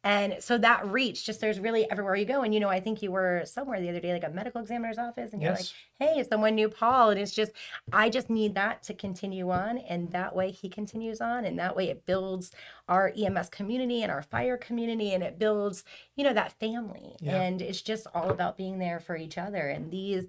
And 0.02 0.36
so 0.40 0.56
that 0.58 0.86
reach, 0.86 1.24
just 1.24 1.40
there's 1.40 1.60
really 1.60 1.88
everywhere 1.90 2.16
you 2.16 2.24
go. 2.24 2.40
And 2.40 2.52
you 2.52 2.58
know, 2.58 2.70
I 2.70 2.80
think 2.80 3.02
you 3.02 3.12
were 3.12 3.42
somewhere 3.44 3.80
the 3.80 3.90
other 3.90 4.00
day, 4.00 4.14
like 4.14 4.24
a 4.24 4.30
medical 4.30 4.60
examiner's 4.62 4.98
office, 4.98 5.32
and 5.32 5.42
you're 5.42 5.52
like, 5.52 5.66
hey, 5.98 6.24
someone 6.28 6.54
knew 6.54 6.70
Paul. 6.70 7.10
And 7.10 7.20
it's 7.20 7.34
just, 7.34 7.52
I 7.92 8.08
just 8.08 8.30
need 8.30 8.54
that 8.54 8.82
to 8.84 8.94
continue 8.94 9.50
on. 9.50 9.76
And 9.76 10.10
that 10.12 10.34
way 10.34 10.50
he 10.50 10.70
continues 10.70 11.20
on. 11.20 11.44
And 11.44 11.58
that 11.58 11.76
way 11.76 11.90
it 11.90 12.06
builds 12.06 12.50
our 12.88 13.12
EMS 13.16 13.50
community 13.50 14.02
and 14.02 14.10
our 14.10 14.22
fire 14.22 14.56
community. 14.56 15.12
And 15.12 15.22
it 15.22 15.38
builds, 15.38 15.84
you 16.16 16.24
know, 16.24 16.32
that 16.32 16.58
family. 16.58 17.16
Yeah. 17.20 17.42
And 17.42 17.60
it's 17.60 17.82
just 17.82 18.06
all 18.14 18.30
about 18.30 18.56
being 18.56 18.78
there 18.78 19.00
for 19.00 19.16
each 19.16 19.36
other. 19.36 19.68
And 19.68 19.90
these 19.90 20.24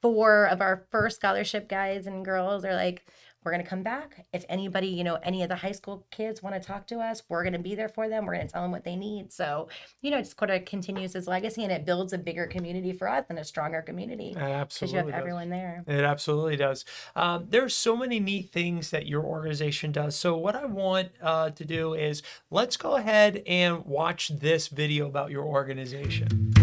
four 0.00 0.46
of 0.46 0.60
our 0.60 0.86
first 0.90 1.16
scholarship 1.16 1.68
guys 1.68 2.06
and 2.06 2.24
girls 2.24 2.64
are 2.64 2.74
like, 2.74 3.04
we're 3.44 3.52
going 3.52 3.62
to 3.62 3.68
come 3.68 3.82
back. 3.82 4.26
If 4.32 4.44
anybody, 4.48 4.86
you 4.86 5.04
know, 5.04 5.18
any 5.22 5.42
of 5.42 5.48
the 5.48 5.56
high 5.56 5.72
school 5.72 6.06
kids 6.10 6.42
want 6.42 6.54
to 6.54 6.60
talk 6.60 6.86
to 6.88 7.00
us, 7.00 7.22
we're 7.28 7.42
going 7.42 7.54
to 7.54 7.58
be 7.58 7.74
there 7.74 7.88
for 7.88 8.08
them. 8.08 8.24
We're 8.24 8.34
going 8.34 8.46
to 8.46 8.52
tell 8.52 8.62
them 8.62 8.70
what 8.70 8.84
they 8.84 8.96
need. 8.96 9.32
So, 9.32 9.68
you 10.00 10.10
know, 10.10 10.18
it 10.18 10.22
just 10.22 10.36
kind 10.36 10.52
of 10.52 10.64
continues 10.64 11.12
his 11.14 11.26
legacy 11.26 11.62
and 11.64 11.72
it 11.72 11.84
builds 11.84 12.12
a 12.12 12.18
bigger 12.18 12.46
community 12.46 12.92
for 12.92 13.08
us 13.08 13.24
and 13.28 13.38
a 13.38 13.44
stronger 13.44 13.82
community 13.82 14.28
It 14.28 14.34
because 14.34 14.48
you 14.48 14.54
absolutely. 14.54 14.98
have 14.98 15.06
does. 15.06 15.18
everyone 15.18 15.48
there. 15.50 15.84
It 15.86 16.04
absolutely 16.04 16.56
does. 16.56 16.84
Um, 17.16 17.46
there's 17.50 17.74
so 17.74 17.96
many 17.96 18.20
neat 18.20 18.52
things 18.52 18.90
that 18.90 19.06
your 19.06 19.24
organization 19.24 19.92
does. 19.92 20.14
So 20.14 20.36
what 20.36 20.54
I 20.54 20.66
want 20.66 21.08
uh, 21.20 21.50
to 21.50 21.64
do 21.64 21.94
is 21.94 22.22
let's 22.50 22.76
go 22.76 22.96
ahead 22.96 23.42
and 23.46 23.84
watch 23.84 24.28
this 24.28 24.68
video 24.68 25.06
about 25.06 25.30
your 25.30 25.44
organization. 25.44 26.61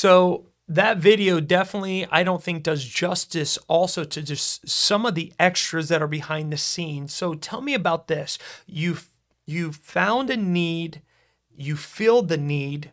So 0.00 0.46
that 0.66 0.96
video 0.96 1.40
definitely, 1.40 2.06
I 2.10 2.22
don't 2.22 2.42
think, 2.42 2.62
does 2.62 2.82
justice 2.86 3.58
also 3.68 4.02
to 4.04 4.22
just 4.22 4.66
some 4.66 5.04
of 5.04 5.14
the 5.14 5.30
extras 5.38 5.90
that 5.90 6.00
are 6.00 6.08
behind 6.08 6.50
the 6.50 6.56
scenes. 6.56 7.12
So 7.12 7.34
tell 7.34 7.60
me 7.60 7.74
about 7.74 8.08
this. 8.08 8.38
You 8.66 8.96
you 9.44 9.72
found 9.72 10.30
a 10.30 10.38
need, 10.38 11.02
you 11.54 11.76
filled 11.76 12.30
the 12.30 12.38
need, 12.38 12.92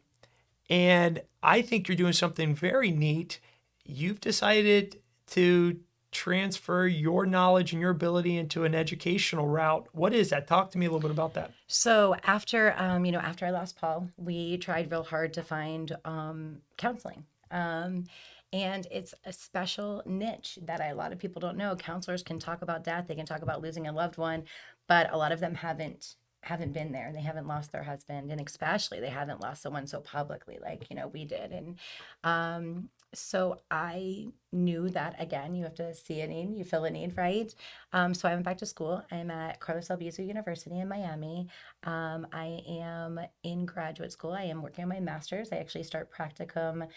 and 0.70 1.22
I 1.42 1.62
think 1.62 1.88
you're 1.88 1.96
doing 1.96 2.12
something 2.12 2.54
very 2.54 2.92
neat. 2.92 3.40
You've 3.86 4.20
decided 4.20 5.00
to 5.28 5.80
transfer 6.18 6.88
your 6.88 7.28
knowledge 7.28 7.74
and 7.74 7.80
your 7.80 7.92
ability 7.92 8.38
into 8.38 8.64
an 8.64 8.74
educational 8.74 9.48
route. 9.48 9.88
What 9.92 10.16
is 10.16 10.32
that? 10.32 10.48
Talk 10.48 10.72
to 10.72 10.80
me 10.80 10.88
a 10.88 10.90
little 10.90 11.08
bit 11.08 11.12
about 11.12 11.36
that. 11.36 11.52
So 11.68 12.16
after 12.24 12.74
um, 12.76 13.06
you 13.06 13.12
know, 13.12 13.20
after 13.20 13.46
I 13.46 13.52
lost 13.52 13.80
Paul, 13.80 14.10
we 14.18 14.58
tried 14.58 14.90
real 14.92 15.04
hard 15.04 15.32
to 15.34 15.44
find 15.44 15.96
um, 16.06 16.58
counseling. 16.76 17.26
Um, 17.52 18.06
and 18.52 18.88
it's 18.90 19.14
a 19.26 19.32
special 19.32 20.02
niche 20.08 20.58
that 20.64 20.82
a 20.82 20.96
lot 20.96 21.12
of 21.12 21.20
people 21.20 21.40
don't 21.40 21.58
know. 21.58 21.76
Counselors 21.76 22.24
can 22.24 22.40
talk 22.40 22.64
about 22.64 22.84
death, 22.84 23.06
they 23.08 23.16
can 23.16 23.26
talk 23.28 23.44
about 23.44 23.62
losing 23.62 23.88
a 23.88 23.92
loved 23.92 24.18
one, 24.18 24.44
but 24.88 25.14
a 25.14 25.18
lot 25.18 25.32
of 25.32 25.40
them 25.40 25.54
haven't 25.54 26.16
haven't 26.42 26.72
been 26.72 26.92
there. 26.92 27.12
They 27.14 27.22
haven't 27.22 27.48
lost 27.48 27.72
their 27.72 27.84
husband, 27.84 28.32
and 28.32 28.42
especially 28.42 29.00
they 29.00 29.10
haven't 29.10 29.42
lost 29.42 29.62
someone 29.62 29.86
so 29.86 30.00
publicly 30.00 30.58
like 30.62 30.88
you 30.90 30.96
know 30.96 31.10
we 31.10 31.26
did. 31.26 31.52
And 31.52 31.78
um, 32.24 32.90
so 33.14 33.62
I 33.72 34.28
knew 34.52 34.90
that 34.90 35.16
again, 35.20 35.56
you 35.56 35.64
have 35.64 35.76
to 35.76 35.94
see 35.94 36.22
a 36.22 36.28
need, 36.28 36.58
you 36.58 36.64
fill 36.64 36.86
a 36.86 36.90
need, 36.90 37.18
right? 37.18 37.54
Um, 37.94 38.14
so 38.14 38.28
I 38.28 38.34
went 38.34 38.46
back 38.46 38.58
to 38.60 38.66
school. 38.66 39.04
I'm 39.12 39.32
at 39.32 39.60
Carlos 39.60 39.88
Albizu 39.88 40.26
University 40.26 40.80
in 40.80 40.88
Miami. 40.88 41.48
Um, 41.84 42.28
I 42.32 42.62
am 42.68 43.20
in 43.44 43.66
graduate 43.66 44.12
school. 44.12 44.34
I 44.34 44.44
am 44.44 44.62
working 44.62 44.84
on 44.84 44.90
my 44.90 45.00
master's. 45.00 45.52
I 45.52 45.58
actually 45.58 45.84
start 45.84 46.12
practicum 46.12 46.88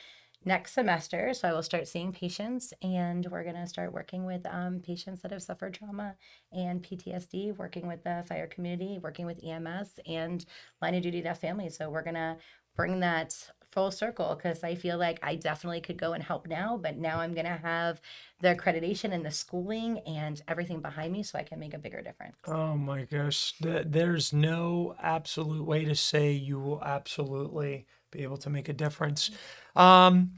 next 0.45 0.73
semester. 0.73 1.35
So 1.35 1.49
I 1.49 1.52
will 1.52 1.62
start 1.62 1.87
seeing 1.87 2.12
patients, 2.12 2.73
and 2.83 3.26
we're 3.31 3.43
going 3.43 3.57
to 3.57 3.67
start 3.67 3.93
working 3.93 4.25
with 4.25 4.47
um, 4.47 4.81
patients 4.81 5.23
that 5.23 5.33
have 5.33 5.43
suffered 5.43 5.75
trauma 5.75 6.17
and 6.52 6.83
PTSD, 6.83 7.57
working 7.57 7.87
with 7.87 8.02
the 8.05 8.25
fire 8.29 8.47
community, 8.47 8.99
working 9.02 9.26
with 9.26 9.45
EMS 9.45 10.00
and 10.07 10.45
line 10.81 10.95
of 10.95 11.02
duty 11.02 11.21
death 11.21 11.40
families. 11.40 11.76
So 11.76 11.90
we're 11.90 12.02
going 12.02 12.14
to 12.14 12.37
bring 12.75 13.00
that 13.00 13.50
full 13.73 13.91
circle 13.91 14.35
because 14.35 14.65
I 14.65 14.75
feel 14.75 14.99
like 14.99 15.19
I 15.23 15.37
definitely 15.37 15.81
could 15.81 15.97
go 15.97 16.12
and 16.12 16.23
help 16.23 16.47
now, 16.47 16.77
but 16.77 16.97
now 16.97 17.21
I'm 17.21 17.35
going 17.35 17.47
to 17.47 17.57
have 17.57 18.00
the 18.41 18.55
accreditation 18.55 19.12
and 19.12 19.25
the 19.25 19.31
schooling 19.31 20.00
and 20.00 20.41
everything 20.49 20.81
behind 20.81 21.12
me 21.12 21.23
so 21.23 21.39
I 21.39 21.43
can 21.43 21.61
make 21.61 21.75
a 21.75 21.79
bigger 21.79 22.03
difference. 22.03 22.37
Oh 22.47 22.77
my 22.77 23.05
gosh. 23.05 23.55
There's 23.61 24.33
no 24.33 24.95
absolute 25.00 25.65
way 25.65 25.85
to 25.85 25.95
say 25.95 26.33
you 26.33 26.59
will 26.59 26.83
absolutely 26.83 27.87
be 28.11 28.23
able 28.23 28.39
to 28.39 28.50
make 28.50 28.69
a 28.69 28.73
difference. 28.73 29.31
Um, 29.77 30.33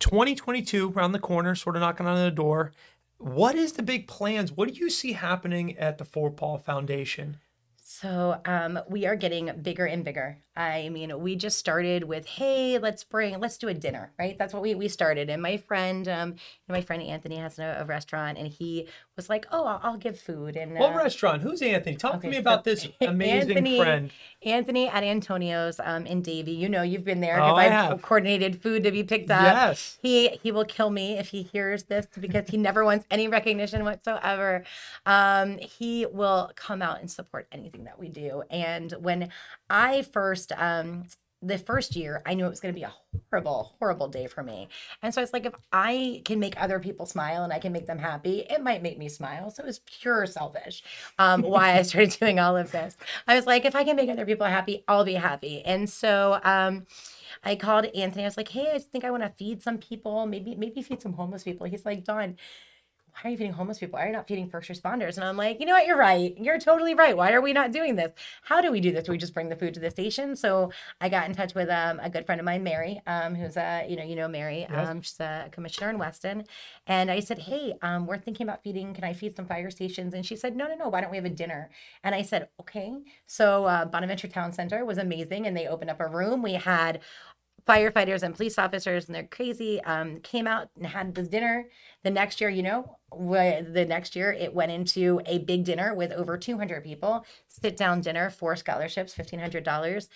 2022 0.00 0.92
around 0.92 1.12
the 1.12 1.18
corner, 1.18 1.54
sort 1.54 1.76
of 1.76 1.80
knocking 1.80 2.06
on 2.06 2.16
the 2.16 2.30
door. 2.30 2.72
What 3.18 3.56
is 3.56 3.72
the 3.72 3.82
big 3.82 4.06
plans? 4.06 4.52
What 4.52 4.68
do 4.68 4.74
you 4.74 4.90
see 4.90 5.12
happening 5.12 5.76
at 5.76 5.98
the 5.98 6.04
For 6.04 6.30
Paul 6.30 6.58
Foundation? 6.58 7.38
So 7.90 8.40
um, 8.44 8.78
we 8.88 9.06
are 9.06 9.16
getting 9.16 9.50
bigger 9.62 9.86
and 9.86 10.04
bigger. 10.04 10.38
I 10.58 10.88
mean, 10.88 11.20
we 11.20 11.36
just 11.36 11.56
started 11.56 12.02
with, 12.02 12.26
hey, 12.26 12.78
let's 12.78 13.04
bring, 13.04 13.38
let's 13.38 13.58
do 13.58 13.68
a 13.68 13.74
dinner, 13.74 14.12
right? 14.18 14.36
That's 14.36 14.52
what 14.52 14.60
we 14.60 14.74
we 14.74 14.88
started. 14.88 15.30
And 15.30 15.40
my 15.40 15.56
friend, 15.56 16.08
um, 16.08 16.34
my 16.68 16.80
friend 16.80 17.00
Anthony 17.00 17.36
has 17.36 17.60
a, 17.60 17.78
a 17.80 17.84
restaurant, 17.84 18.38
and 18.38 18.48
he 18.48 18.88
was 19.14 19.30
like, 19.30 19.46
oh, 19.52 19.64
I'll, 19.64 19.80
I'll 19.84 19.96
give 19.96 20.18
food. 20.18 20.56
And 20.56 20.74
what 20.74 20.94
uh, 20.94 20.96
restaurant? 20.96 21.42
Who's 21.42 21.62
Anthony? 21.62 21.94
Talk 21.94 22.16
okay, 22.16 22.22
to 22.22 22.28
me 22.28 22.34
so 22.34 22.40
about 22.40 22.64
this 22.64 22.88
amazing 23.00 23.50
Anthony, 23.50 23.78
friend. 23.78 24.10
Anthony 24.42 24.88
at 24.88 25.04
Antonio's 25.04 25.80
um, 25.84 26.06
in 26.06 26.22
Davie. 26.22 26.50
You 26.50 26.68
know, 26.68 26.82
you've 26.82 27.04
been 27.04 27.20
there 27.20 27.36
because 27.36 27.52
oh, 27.52 27.56
I've 27.56 27.70
have. 27.70 28.02
coordinated 28.02 28.60
food 28.60 28.82
to 28.82 28.90
be 28.90 29.04
picked 29.04 29.30
up. 29.30 29.42
Yes. 29.42 29.98
He 30.02 30.40
he 30.42 30.50
will 30.50 30.64
kill 30.64 30.90
me 30.90 31.18
if 31.18 31.28
he 31.28 31.42
hears 31.42 31.84
this 31.84 32.08
because 32.18 32.48
he 32.48 32.56
never 32.56 32.84
wants 32.84 33.06
any 33.12 33.28
recognition 33.28 33.84
whatsoever. 33.84 34.64
Um, 35.06 35.58
he 35.58 36.04
will 36.06 36.50
come 36.56 36.82
out 36.82 36.98
and 36.98 37.08
support 37.08 37.46
anything 37.52 37.84
that 37.84 37.96
we 37.96 38.08
do. 38.08 38.42
And 38.50 38.92
when 38.98 39.30
I 39.70 40.02
first 40.02 40.47
um, 40.56 41.04
the 41.40 41.58
first 41.58 41.94
year, 41.94 42.20
I 42.26 42.34
knew 42.34 42.46
it 42.46 42.50
was 42.50 42.60
going 42.60 42.74
to 42.74 42.78
be 42.78 42.84
a 42.84 42.92
horrible, 43.30 43.76
horrible 43.78 44.08
day 44.08 44.26
for 44.26 44.42
me. 44.42 44.68
And 45.02 45.14
so 45.14 45.22
it's 45.22 45.32
like, 45.32 45.46
if 45.46 45.54
I 45.72 46.22
can 46.24 46.40
make 46.40 46.60
other 46.60 46.80
people 46.80 47.06
smile 47.06 47.44
and 47.44 47.52
I 47.52 47.60
can 47.60 47.72
make 47.72 47.86
them 47.86 47.98
happy, 47.98 48.40
it 48.50 48.60
might 48.60 48.82
make 48.82 48.98
me 48.98 49.08
smile. 49.08 49.50
So 49.50 49.62
it 49.62 49.66
was 49.66 49.78
pure 49.80 50.26
selfish 50.26 50.82
um, 51.18 51.42
why 51.42 51.78
I 51.78 51.82
started 51.82 52.10
doing 52.18 52.40
all 52.40 52.56
of 52.56 52.72
this. 52.72 52.96
I 53.28 53.36
was 53.36 53.46
like, 53.46 53.64
if 53.64 53.76
I 53.76 53.84
can 53.84 53.94
make 53.94 54.10
other 54.10 54.26
people 54.26 54.46
happy, 54.46 54.84
I'll 54.88 55.04
be 55.04 55.14
happy. 55.14 55.62
And 55.64 55.88
so, 55.88 56.40
um, 56.42 56.86
I 57.44 57.54
called 57.54 57.86
Anthony. 57.94 58.24
I 58.24 58.26
was 58.26 58.36
like, 58.36 58.48
"Hey, 58.48 58.72
I 58.74 58.78
think 58.78 59.04
I 59.04 59.10
want 59.10 59.22
to 59.22 59.28
feed 59.28 59.62
some 59.62 59.78
people. 59.78 60.26
Maybe, 60.26 60.54
maybe 60.56 60.82
feed 60.82 61.00
some 61.00 61.12
homeless 61.12 61.44
people." 61.44 61.66
He's 61.66 61.84
like, 61.86 62.02
"Dawn, 62.02 62.36
why 63.20 63.28
are 63.28 63.32
you 63.32 63.36
feeding 63.36 63.52
homeless 63.52 63.78
people? 63.78 63.98
Why 63.98 64.04
are 64.04 64.06
you 64.06 64.12
not 64.12 64.28
feeding 64.28 64.48
first 64.48 64.70
responders? 64.70 65.16
And 65.16 65.24
I'm 65.24 65.36
like, 65.36 65.58
you 65.58 65.66
know 65.66 65.72
what? 65.72 65.86
You're 65.86 65.98
right. 65.98 66.36
You're 66.38 66.58
totally 66.60 66.94
right. 66.94 67.16
Why 67.16 67.32
are 67.32 67.40
we 67.40 67.52
not 67.52 67.72
doing 67.72 67.96
this? 67.96 68.12
How 68.42 68.60
do 68.60 68.70
we 68.70 68.80
do 68.80 68.92
this? 68.92 69.04
Do 69.04 69.12
we 69.12 69.18
just 69.18 69.34
bring 69.34 69.48
the 69.48 69.56
food 69.56 69.74
to 69.74 69.80
the 69.80 69.90
station? 69.90 70.36
So 70.36 70.70
I 71.00 71.08
got 71.08 71.28
in 71.28 71.34
touch 71.34 71.52
with 71.54 71.68
um, 71.68 71.98
a 72.00 72.08
good 72.08 72.26
friend 72.26 72.40
of 72.40 72.44
mine, 72.44 72.62
Mary, 72.62 73.02
um, 73.08 73.34
who's 73.34 73.56
a, 73.56 73.84
you 73.88 73.96
know, 73.96 74.04
you 74.04 74.14
know, 74.14 74.28
Mary, 74.28 74.66
yes. 74.70 74.88
um, 74.88 75.02
she's 75.02 75.18
a 75.18 75.48
commissioner 75.50 75.90
in 75.90 75.98
Weston. 75.98 76.44
And 76.86 77.10
I 77.10 77.18
said, 77.18 77.40
hey, 77.40 77.74
um, 77.82 78.06
we're 78.06 78.18
thinking 78.18 78.46
about 78.46 78.62
feeding. 78.62 78.94
Can 78.94 79.02
I 79.02 79.14
feed 79.14 79.34
some 79.34 79.46
fire 79.46 79.70
stations? 79.70 80.14
And 80.14 80.24
she 80.24 80.36
said, 80.36 80.54
no, 80.54 80.68
no, 80.68 80.76
no. 80.76 80.88
Why 80.88 81.00
don't 81.00 81.10
we 81.10 81.16
have 81.16 81.26
a 81.26 81.30
dinner? 81.30 81.70
And 82.04 82.14
I 82.14 82.22
said, 82.22 82.48
okay. 82.60 82.94
So 83.26 83.64
uh, 83.64 83.84
Bonaventure 83.86 84.28
Town 84.28 84.52
Center 84.52 84.84
was 84.84 84.98
amazing. 84.98 85.46
And 85.46 85.56
they 85.56 85.66
opened 85.66 85.90
up 85.90 86.00
a 86.00 86.06
room. 86.06 86.40
We 86.40 86.52
had 86.52 87.00
firefighters 87.68 88.22
and 88.22 88.34
police 88.34 88.58
officers 88.58 89.06
and 89.06 89.14
they're 89.14 89.24
crazy 89.24 89.80
um, 89.84 90.20
came 90.20 90.46
out 90.46 90.70
and 90.76 90.86
had 90.86 91.14
the 91.14 91.22
dinner 91.22 91.66
the 92.02 92.10
next 92.10 92.40
year 92.40 92.48
you 92.48 92.62
know 92.62 92.96
the 93.12 93.86
next 93.86 94.16
year 94.16 94.32
it 94.32 94.54
went 94.54 94.72
into 94.72 95.20
a 95.26 95.38
big 95.40 95.64
dinner 95.64 95.94
with 95.94 96.10
over 96.12 96.38
200 96.38 96.82
people 96.82 97.24
sit 97.46 97.76
down 97.76 98.00
dinner 98.00 98.30
four 98.30 98.56
scholarships 98.56 99.14
$1500 99.14 100.08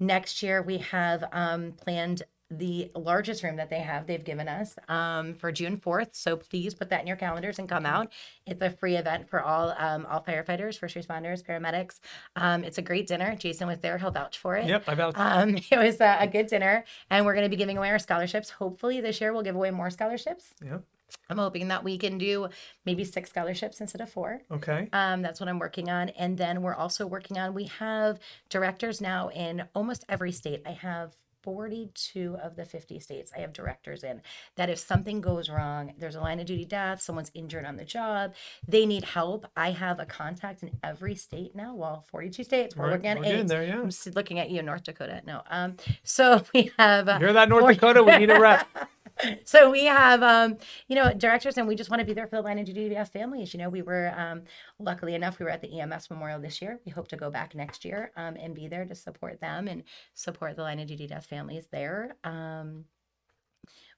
next 0.00 0.42
year 0.42 0.60
we 0.62 0.78
have 0.78 1.24
um, 1.32 1.72
planned 1.72 2.22
the 2.50 2.90
largest 2.94 3.42
room 3.42 3.56
that 3.56 3.70
they 3.70 3.80
have 3.80 4.06
they've 4.06 4.24
given 4.24 4.48
us 4.48 4.76
um, 4.88 5.34
for 5.34 5.50
june 5.50 5.76
4th 5.76 6.14
so 6.14 6.36
please 6.36 6.74
put 6.74 6.90
that 6.90 7.00
in 7.00 7.06
your 7.06 7.16
calendars 7.16 7.58
and 7.58 7.68
come 7.68 7.86
out. 7.86 8.12
It's 8.46 8.62
a 8.62 8.70
free 8.70 8.96
event 8.96 9.28
for 9.28 9.42
all 9.42 9.74
um, 9.78 10.06
all 10.08 10.22
firefighters 10.22 10.78
first 10.78 10.96
responders 10.96 11.44
paramedics. 11.44 12.00
Um, 12.36 12.64
it's 12.64 12.78
a 12.78 12.82
great 12.82 13.06
dinner. 13.06 13.34
Jason 13.36 13.68
was 13.68 13.80
there. 13.80 13.98
He'll 13.98 14.10
vouch 14.10 14.38
for 14.38 14.56
it. 14.56 14.66
Yep 14.66 14.86
i 14.86 14.94
vouch. 14.94 15.14
Um, 15.16 15.56
it 15.70 15.78
was 15.78 16.00
a, 16.00 16.18
a 16.20 16.26
good 16.26 16.46
dinner. 16.46 16.84
And 17.10 17.24
we're 17.24 17.34
going 17.34 17.44
to 17.44 17.50
be 17.50 17.56
giving 17.56 17.78
away 17.78 17.90
our 17.90 17.98
scholarships. 17.98 18.50
Hopefully 18.50 19.00
this 19.00 19.20
year 19.20 19.32
we'll 19.32 19.42
give 19.42 19.56
away 19.56 19.70
more 19.70 19.90
scholarships. 19.90 20.54
Yep. 20.64 20.82
I'm 21.30 21.38
hoping 21.38 21.68
that 21.68 21.84
we 21.84 21.98
can 21.98 22.18
do 22.18 22.48
maybe 22.84 23.04
six 23.04 23.30
scholarships 23.30 23.80
instead 23.80 24.00
of 24.00 24.10
four. 24.10 24.42
Okay. 24.50 24.88
Um, 24.92 25.22
that's 25.22 25.40
what 25.40 25.48
I'm 25.48 25.58
working 25.58 25.88
on. 25.88 26.08
And 26.10 26.36
then 26.36 26.62
we're 26.62 26.74
also 26.74 27.06
working 27.06 27.38
on, 27.38 27.54
we 27.54 27.64
have 27.64 28.18
directors 28.48 29.00
now 29.00 29.28
in 29.28 29.64
almost 29.74 30.04
every 30.08 30.32
state. 30.32 30.62
I 30.66 30.72
have 30.72 31.14
42 31.46 32.36
of 32.42 32.56
the 32.56 32.64
50 32.64 32.98
states 32.98 33.30
I 33.34 33.38
have 33.38 33.52
directors 33.52 34.02
in 34.02 34.20
that 34.56 34.68
if 34.68 34.80
something 34.80 35.20
goes 35.20 35.48
wrong, 35.48 35.94
there's 35.96 36.16
a 36.16 36.20
line 36.20 36.40
of 36.40 36.46
duty 36.46 36.64
death, 36.64 37.00
someone's 37.00 37.30
injured 37.34 37.64
on 37.64 37.76
the 37.76 37.84
job, 37.84 38.34
they 38.66 38.84
need 38.84 39.04
help. 39.04 39.46
I 39.56 39.70
have 39.70 40.00
a 40.00 40.06
contact 40.06 40.64
in 40.64 40.72
every 40.82 41.14
state 41.14 41.54
now. 41.54 41.72
Well, 41.72 42.04
42 42.08 42.42
states. 42.42 42.74
We're, 42.74 42.86
we're 42.86 42.90
looking 42.94 43.06
at 43.06 43.24
eight. 43.24 43.46
There, 43.46 43.62
yeah. 43.62 43.80
I'm 43.80 43.90
looking 44.16 44.40
at 44.40 44.50
you, 44.50 44.60
North 44.60 44.82
Dakota. 44.82 45.22
No. 45.24 45.42
Um. 45.48 45.76
So 46.02 46.42
we 46.52 46.72
have. 46.78 47.08
Uh, 47.08 47.18
Hear 47.18 47.32
that, 47.32 47.48
North 47.48 47.64
40- 47.64 47.74
Dakota? 47.74 48.02
We 48.02 48.18
need 48.18 48.30
a 48.30 48.40
rep. 48.40 48.66
so 49.44 49.70
we 49.70 49.84
have 49.84 50.22
um, 50.22 50.58
you 50.88 50.96
know 50.96 51.12
directors 51.12 51.56
and 51.56 51.66
we 51.66 51.74
just 51.74 51.90
want 51.90 52.00
to 52.00 52.06
be 52.06 52.12
there 52.12 52.26
for 52.26 52.36
the 52.36 52.42
line 52.42 52.58
of 52.58 52.66
duty 52.66 52.88
death 52.88 53.12
families 53.12 53.52
you 53.54 53.58
know? 53.58 53.68
We 53.68 53.82
were 53.82 54.12
um, 54.16 54.42
luckily 54.78 55.14
enough 55.14 55.38
we 55.38 55.44
were 55.44 55.50
at 55.50 55.62
the 55.62 55.80
ems 55.80 56.10
memorial 56.10 56.40
this 56.40 56.60
year. 56.60 56.78
We 56.84 56.92
hope 56.92 57.08
to 57.08 57.16
go 57.16 57.30
back 57.30 57.54
next 57.54 57.84
year 57.84 58.12
um, 58.16 58.36
and 58.36 58.54
be 58.54 58.68
there 58.68 58.84
to 58.84 58.94
support 58.94 59.40
them 59.40 59.68
and 59.68 59.82
support 60.14 60.56
the 60.56 60.62
line 60.62 60.80
of 60.80 60.88
duty 60.88 61.06
death 61.06 61.26
families 61.26 61.68
there 61.70 62.16
um, 62.24 62.84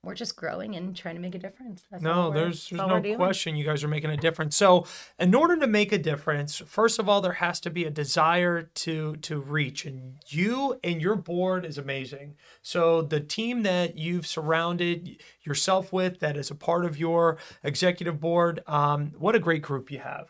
we're 0.04 0.14
just 0.14 0.36
growing 0.36 0.76
and 0.76 0.96
trying 0.96 1.16
to 1.16 1.20
make 1.20 1.34
a 1.34 1.38
difference. 1.38 1.82
That's 1.90 2.02
no, 2.02 2.30
there's 2.30 2.68
there's 2.70 2.78
no 2.78 3.16
question 3.16 3.56
you 3.56 3.64
guys 3.64 3.82
are 3.82 3.88
making 3.88 4.10
a 4.10 4.16
difference. 4.16 4.54
So, 4.54 4.86
in 5.18 5.34
order 5.34 5.56
to 5.56 5.66
make 5.66 5.92
a 5.92 5.98
difference, 5.98 6.58
first 6.58 7.00
of 7.00 7.08
all, 7.08 7.20
there 7.20 7.32
has 7.32 7.58
to 7.60 7.70
be 7.70 7.84
a 7.84 7.90
desire 7.90 8.62
to 8.62 9.16
to 9.16 9.40
reach, 9.40 9.84
and 9.84 10.14
you 10.28 10.78
and 10.84 11.02
your 11.02 11.16
board 11.16 11.64
is 11.64 11.78
amazing. 11.78 12.36
So, 12.62 13.02
the 13.02 13.20
team 13.20 13.64
that 13.64 13.98
you've 13.98 14.26
surrounded 14.26 15.20
yourself 15.42 15.92
with, 15.92 16.20
that 16.20 16.36
is 16.36 16.50
a 16.50 16.54
part 16.54 16.84
of 16.84 16.96
your 16.98 17.36
executive 17.64 18.20
board, 18.20 18.62
um, 18.68 19.12
what 19.18 19.34
a 19.34 19.40
great 19.40 19.62
group 19.62 19.90
you 19.90 19.98
have. 19.98 20.28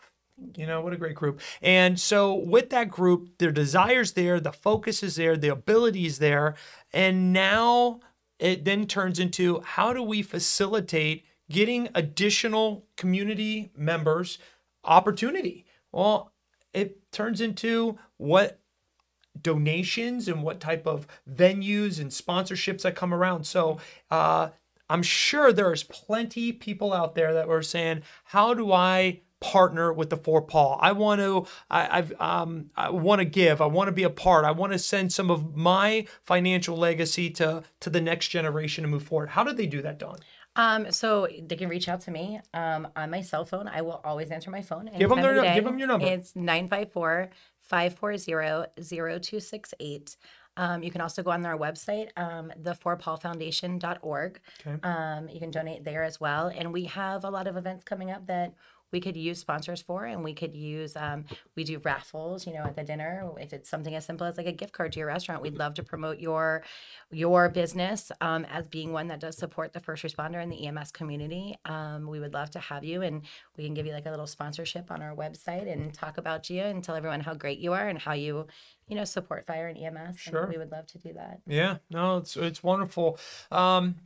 You 0.57 0.67
know, 0.67 0.81
what 0.81 0.93
a 0.93 0.97
great 0.97 1.17
group. 1.17 1.41
And 1.61 1.99
so, 1.99 2.35
with 2.35 2.71
that 2.71 2.91
group, 2.91 3.39
their 3.39 3.53
desires 3.53 4.13
there, 4.13 4.41
the 4.41 4.53
focus 4.53 5.03
is 5.03 5.17
there, 5.17 5.37
the 5.37 5.49
ability 5.49 6.07
is 6.07 6.21
there. 6.21 6.55
And 6.93 7.33
now 7.33 8.01
it 8.39 8.65
then 8.65 8.87
turns 8.87 9.19
into 9.19 9.61
how 9.61 9.93
do 9.93 10.03
we 10.03 10.23
facilitate 10.23 11.25
getting 11.51 11.89
additional 11.95 12.87
community 12.97 13.71
members 13.77 14.39
opportunity? 14.85 15.67
Well, 15.93 16.33
it 16.73 17.11
turns 17.13 17.41
into 17.41 17.99
what 18.17 18.61
donations 19.41 20.29
and 20.29 20.43
what 20.43 20.61
type 20.61 20.87
of 20.87 21.07
venues 21.31 22.01
and 22.01 22.11
sponsorships 22.11 22.83
that 22.83 22.97
come 22.97 23.15
around. 23.15 23.45
So, 23.45 23.79
uh, 24.11 24.51
I'm 24.91 25.03
sure 25.03 25.53
there's 25.53 25.83
plenty 25.83 26.53
people 26.53 26.93
out 26.93 27.15
there 27.15 27.35
that 27.35 27.49
were 27.49 27.63
saying, 27.63 28.03
"How 28.25 28.55
do 28.55 28.73
I 28.73 29.21
partner 29.41 29.93
with 29.93 30.11
the 30.11 30.17
For 30.17 30.43
Paul. 30.43 30.79
I 30.81 30.93
want 30.93 31.21
to 31.21 31.47
I, 31.71 31.99
I've 31.99 32.13
um 32.21 32.71
I 32.77 32.91
want 32.91 33.21
to 33.21 33.25
give. 33.25 33.61
I 33.61 33.67
want 33.67 33.89
to 33.89 33.93
be 33.93 34.03
a 34.05 34.11
part. 34.11 34.45
I 34.45 34.51
want 34.51 34.73
to 34.73 34.79
send 34.79 35.13
some 35.13 35.31
of 35.31 35.57
my 35.57 36.07
financial 36.25 36.77
legacy 36.77 37.31
to 37.31 37.63
to 37.81 37.91
the 37.91 38.01
next 38.01 38.29
generation 38.29 38.83
to 38.83 38.89
move 38.89 39.03
forward. 39.05 39.31
How 39.31 39.45
do 39.45 39.53
they 39.53 39.67
do 39.67 39.83
that, 39.83 39.99
Dawn? 39.99 40.19
Um, 40.57 40.91
so 40.91 41.29
they 41.41 41.55
can 41.55 41.69
reach 41.69 41.89
out 41.89 42.01
to 42.03 42.11
me 42.11 42.41
um, 42.53 42.89
on 42.97 43.11
my 43.11 43.21
cell 43.21 43.45
phone. 43.45 43.69
I 43.69 43.83
will 43.83 44.01
always 44.05 44.31
answer 44.33 44.51
my 44.51 44.61
phone. 44.63 44.87
Give 44.99 45.13
'em 45.13 45.19
anytime 45.19 45.23
their 45.23 45.35
the 45.37 45.43
day. 45.43 45.55
give 45.55 45.67
'em 45.67 45.79
your 45.79 45.87
number. 45.89 46.07
It's 46.07 46.35
954 46.35 47.31
540 47.61 48.67
0268. 48.83 50.17
Um, 50.57 50.83
you 50.83 50.91
can 50.91 51.01
also 51.01 51.23
go 51.23 51.31
on 51.31 51.47
our 51.47 51.57
website, 51.57 52.09
um, 52.17 52.51
the4paulfoundation.org. 52.61 54.41
Okay. 54.67 54.79
Um, 54.83 55.29
you 55.29 55.39
can 55.39 55.51
donate 55.53 55.85
there 55.85 56.03
as 56.03 56.21
well. 56.21 56.49
And 56.49 56.73
we 56.73 56.85
have 56.87 57.25
a 57.25 57.31
lot 57.31 57.47
of 57.47 57.57
events 57.57 57.85
coming 57.85 58.11
up 58.11 58.27
that 58.27 58.55
we 58.93 59.01
could 59.01 59.17
use 59.17 59.39
sponsors 59.39 59.83
for 59.83 60.05
and 60.07 60.25
we 60.25 60.33
could 60.35 60.55
use 60.55 60.97
um, 60.97 61.25
we 61.57 61.65
do 61.65 61.79
raffles 61.85 62.47
you 62.47 62.53
know 62.55 62.65
at 62.65 62.77
the 62.77 62.83
dinner 62.85 63.31
if 63.39 63.53
it's 63.53 63.69
something 63.69 63.95
as 63.95 64.05
simple 64.05 64.27
as 64.27 64.37
like 64.37 64.47
a 64.47 64.53
gift 64.53 64.73
card 64.73 64.93
to 64.93 64.99
your 64.99 65.09
restaurant 65.09 65.43
we'd 65.43 65.59
love 65.59 65.75
to 65.75 65.83
promote 65.83 66.19
your 66.19 66.63
your 67.11 67.49
business 67.49 68.11
um, 68.21 68.45
as 68.47 68.67
being 68.69 68.93
one 68.93 69.09
that 69.09 69.21
does 69.21 69.37
support 69.37 69.73
the 69.73 69.81
first 69.81 70.03
responder 70.05 70.43
and 70.43 70.51
the 70.53 70.67
ems 70.67 70.91
community 70.93 71.57
um, 71.65 72.07
we 72.07 72.21
would 72.21 72.33
love 72.35 72.51
to 72.51 72.59
have 72.59 72.85
you 72.85 73.03
and 73.03 73.23
we 73.57 73.65
can 73.65 73.75
give 73.75 73.87
you 73.87 73.93
like 73.93 74.07
a 74.07 74.11
little 74.11 74.27
sponsorship 74.27 74.91
on 74.91 75.03
our 75.03 75.15
website 75.15 75.71
and 75.71 75.93
talk 75.95 76.19
about 76.19 76.49
you 76.51 76.63
and 76.63 76.83
tell 76.85 76.95
everyone 76.97 77.21
how 77.21 77.35
great 77.35 77.59
you 77.59 77.73
are 77.73 77.89
and 77.89 77.99
how 77.99 78.13
you 78.13 78.47
you 78.89 78.97
know 78.97 79.05
support 79.05 79.47
fire 79.47 79.69
and 79.69 79.79
ems 79.79 80.19
Sure. 80.19 80.43
and 80.43 80.51
we 80.53 80.59
would 80.59 80.71
love 80.73 80.87
to 80.87 80.99
do 80.99 81.13
that 81.15 81.41
Yeah, 81.47 81.79
no, 81.91 82.19
it's 82.19 82.37
it's 82.37 82.63
wonderful. 82.63 83.19
Um, 83.51 83.97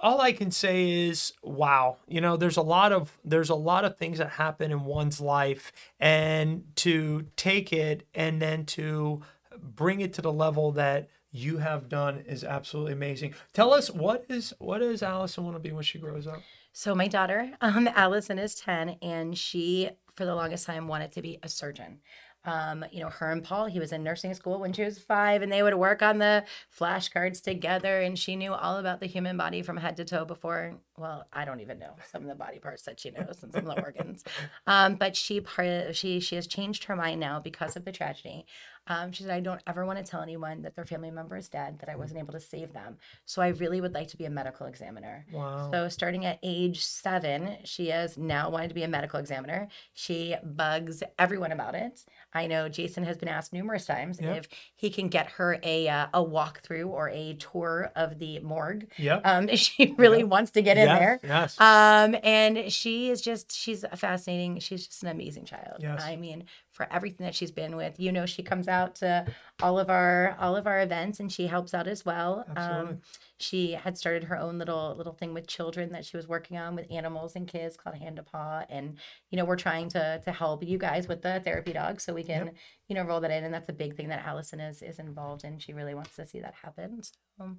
all 0.00 0.20
I 0.20 0.32
can 0.32 0.50
say 0.50 1.08
is, 1.08 1.32
wow. 1.42 1.96
You 2.06 2.20
know, 2.20 2.36
there's 2.36 2.56
a 2.56 2.62
lot 2.62 2.92
of 2.92 3.18
there's 3.24 3.50
a 3.50 3.54
lot 3.54 3.84
of 3.84 3.96
things 3.96 4.18
that 4.18 4.30
happen 4.30 4.70
in 4.70 4.84
one's 4.84 5.20
life, 5.20 5.72
and 5.98 6.64
to 6.76 7.26
take 7.36 7.72
it 7.72 8.06
and 8.14 8.40
then 8.40 8.66
to 8.66 9.22
bring 9.58 10.00
it 10.00 10.12
to 10.14 10.22
the 10.22 10.32
level 10.32 10.72
that 10.72 11.08
you 11.30 11.58
have 11.58 11.88
done 11.88 12.24
is 12.26 12.44
absolutely 12.44 12.92
amazing. 12.92 13.34
Tell 13.52 13.72
us 13.72 13.90
what 13.90 14.24
is 14.28 14.54
what 14.58 14.78
does 14.78 15.02
Allison 15.02 15.44
want 15.44 15.56
to 15.56 15.60
be 15.60 15.72
when 15.72 15.84
she 15.84 15.98
grows 15.98 16.26
up? 16.26 16.42
So 16.72 16.94
my 16.94 17.08
daughter, 17.08 17.52
um, 17.60 17.88
Allison 17.94 18.38
is 18.38 18.54
10 18.56 18.96
and 19.00 19.36
she, 19.36 19.90
for 20.14 20.24
the 20.24 20.34
longest 20.34 20.66
time, 20.66 20.88
wanted 20.88 21.12
to 21.12 21.22
be 21.22 21.38
a 21.42 21.48
surgeon. 21.48 22.00
Um, 22.46 22.84
you 22.92 23.00
know, 23.00 23.10
her 23.10 23.30
and 23.30 23.42
Paul, 23.42 23.66
he 23.66 23.78
was 23.78 23.92
in 23.92 24.02
nursing 24.02 24.32
school 24.34 24.60
when 24.60 24.72
she 24.72 24.84
was 24.84 24.98
five 24.98 25.42
and 25.42 25.52
they 25.52 25.62
would 25.62 25.74
work 25.74 26.00
on 26.00 26.18
the 26.18 26.44
flashcards 26.78 27.42
together 27.42 28.00
and 28.00 28.18
she 28.18 28.36
knew 28.36 28.52
all 28.54 28.78
about 28.78 29.00
the 29.00 29.06
human 29.06 29.36
body 29.36 29.62
from 29.62 29.76
head 29.76 29.96
to 29.96 30.04
toe 30.04 30.24
before, 30.24 30.74
well, 30.96 31.26
I 31.32 31.44
don't 31.44 31.60
even 31.60 31.78
know 31.78 31.96
some 32.10 32.22
of 32.22 32.28
the 32.28 32.34
body 32.34 32.58
parts 32.58 32.82
that 32.82 33.00
she 33.00 33.10
knows 33.10 33.42
and 33.42 33.52
some 33.52 33.66
of 33.66 33.76
the 33.76 33.82
organs. 33.82 34.24
Um, 34.68 34.94
but 34.96 35.16
she 35.16 35.40
part 35.40 35.94
she 35.94 36.18
she 36.18 36.34
has 36.34 36.46
changed 36.46 36.84
her 36.84 36.96
mind 36.96 37.20
now 37.20 37.38
because 37.38 37.76
of 37.76 37.84
the 37.84 37.92
tragedy. 37.92 38.46
Um, 38.88 39.12
she 39.12 39.22
said, 39.24 39.32
I 39.32 39.40
don't 39.40 39.60
ever 39.66 39.84
want 39.84 39.98
to 39.98 40.04
tell 40.04 40.22
anyone 40.22 40.62
that 40.62 40.74
their 40.76 40.84
family 40.84 41.10
member 41.10 41.36
is 41.36 41.48
dead, 41.48 41.78
that 41.80 41.88
I 41.88 41.96
wasn't 41.96 42.20
able 42.20 42.32
to 42.32 42.40
save 42.40 42.72
them. 42.72 42.96
So 43.24 43.42
I 43.42 43.48
really 43.48 43.80
would 43.80 43.94
like 43.94 44.08
to 44.08 44.16
be 44.16 44.24
a 44.26 44.30
medical 44.30 44.66
examiner. 44.66 45.26
Wow. 45.32 45.70
So 45.72 45.88
starting 45.88 46.24
at 46.24 46.38
age 46.42 46.84
seven, 46.84 47.58
she 47.64 47.88
has 47.88 48.16
now 48.16 48.50
wanted 48.50 48.68
to 48.68 48.74
be 48.74 48.82
a 48.84 48.88
medical 48.88 49.18
examiner. 49.18 49.68
She 49.92 50.36
bugs 50.44 51.02
everyone 51.18 51.52
about 51.52 51.74
it. 51.74 52.04
I 52.32 52.46
know 52.46 52.68
Jason 52.68 53.04
has 53.04 53.16
been 53.16 53.28
asked 53.28 53.52
numerous 53.52 53.86
times 53.86 54.20
Yep. 54.20 54.36
if 54.36 54.48
he 54.74 54.90
can 54.90 55.08
get 55.08 55.30
her 55.32 55.58
a 55.62 55.88
uh, 55.88 56.06
a 56.12 56.22
walkthrough 56.24 56.86
or 56.88 57.08
a 57.08 57.34
tour 57.34 57.90
of 57.96 58.18
the 58.18 58.40
morgue. 58.40 58.88
Yep. 58.98 59.22
Um, 59.24 59.48
she 59.56 59.94
really 59.96 60.22
wants 60.24 60.50
to 60.52 60.62
get 60.62 60.76
in 60.76 60.86
Yes, 60.86 60.98
there. 60.98 61.20
Yes. 61.24 61.60
Um, 61.60 62.16
and 62.22 62.70
she 62.70 63.10
is 63.10 63.20
just 63.22 63.52
she's 63.52 63.84
a 63.84 63.96
fascinating. 63.96 64.58
She's 64.60 64.86
just 64.86 65.02
an 65.02 65.08
amazing 65.08 65.44
child. 65.46 65.78
Yes. 65.80 66.02
I 66.02 66.16
mean, 66.16 66.44
for 66.76 66.86
everything 66.92 67.24
that 67.24 67.34
she's 67.34 67.50
been 67.50 67.74
with, 67.74 67.98
you 67.98 68.12
know, 68.12 68.26
she 68.26 68.42
comes 68.42 68.68
out 68.68 68.96
to 68.96 69.24
all 69.62 69.78
of 69.78 69.88
our 69.88 70.36
all 70.38 70.54
of 70.54 70.66
our 70.66 70.82
events 70.82 71.18
and 71.18 71.32
she 71.32 71.46
helps 71.46 71.72
out 71.72 71.88
as 71.88 72.04
well. 72.04 72.44
Absolutely. 72.54 72.92
Um, 72.92 73.00
she 73.38 73.72
had 73.72 73.96
started 73.96 74.24
her 74.24 74.38
own 74.38 74.58
little 74.58 74.94
little 74.94 75.14
thing 75.14 75.32
with 75.32 75.46
children 75.46 75.92
that 75.92 76.04
she 76.04 76.16
was 76.18 76.28
working 76.28 76.58
on 76.58 76.76
with 76.76 76.86
animals 76.90 77.34
and 77.34 77.48
kids 77.48 77.76
called 77.76 77.96
Hand 77.96 78.16
to 78.16 78.22
Paw, 78.22 78.64
and 78.68 78.96
you 79.30 79.38
know, 79.38 79.44
we're 79.46 79.56
trying 79.56 79.88
to 79.90 80.20
to 80.22 80.32
help 80.32 80.62
you 80.62 80.76
guys 80.76 81.08
with 81.08 81.22
the 81.22 81.40
therapy 81.40 81.72
dog 81.72 82.00
so 82.00 82.12
we 82.12 82.22
can 82.22 82.52
you 82.88 82.94
know 82.94 83.02
roll 83.02 83.20
that 83.20 83.30
in, 83.30 83.44
and 83.44 83.54
that's 83.54 83.70
a 83.70 83.74
big 83.74 83.96
thing 83.96 84.08
that 84.08 84.26
Allison 84.26 84.60
is 84.60 84.82
is 84.82 84.98
involved 84.98 85.44
in. 85.44 85.58
She 85.58 85.72
really 85.72 85.94
wants 85.94 86.14
to 86.16 86.26
see 86.26 86.40
that 86.40 86.54
happen. 86.62 87.02
So, 87.02 87.56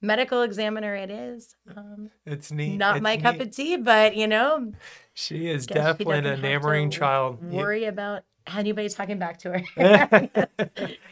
medical 0.00 0.42
examiner, 0.42 0.94
it 0.96 1.10
is. 1.10 1.54
Um, 1.76 2.10
it's 2.26 2.50
neat. 2.50 2.76
not 2.76 2.96
It's 2.96 3.02
my 3.02 3.16
cup 3.18 3.38
of 3.40 3.54
tea, 3.54 3.76
but 3.76 4.16
you 4.16 4.26
know, 4.26 4.72
She 5.14 5.48
is 5.48 5.66
definitely 5.66 6.18
an 6.18 6.26
enamoring 6.26 6.90
child. 6.90 7.42
Worry 7.42 7.84
about 7.84 8.22
anybody 8.56 8.88
talking 8.88 9.18
back 9.18 9.38
to 9.38 9.60
her. 9.76 10.48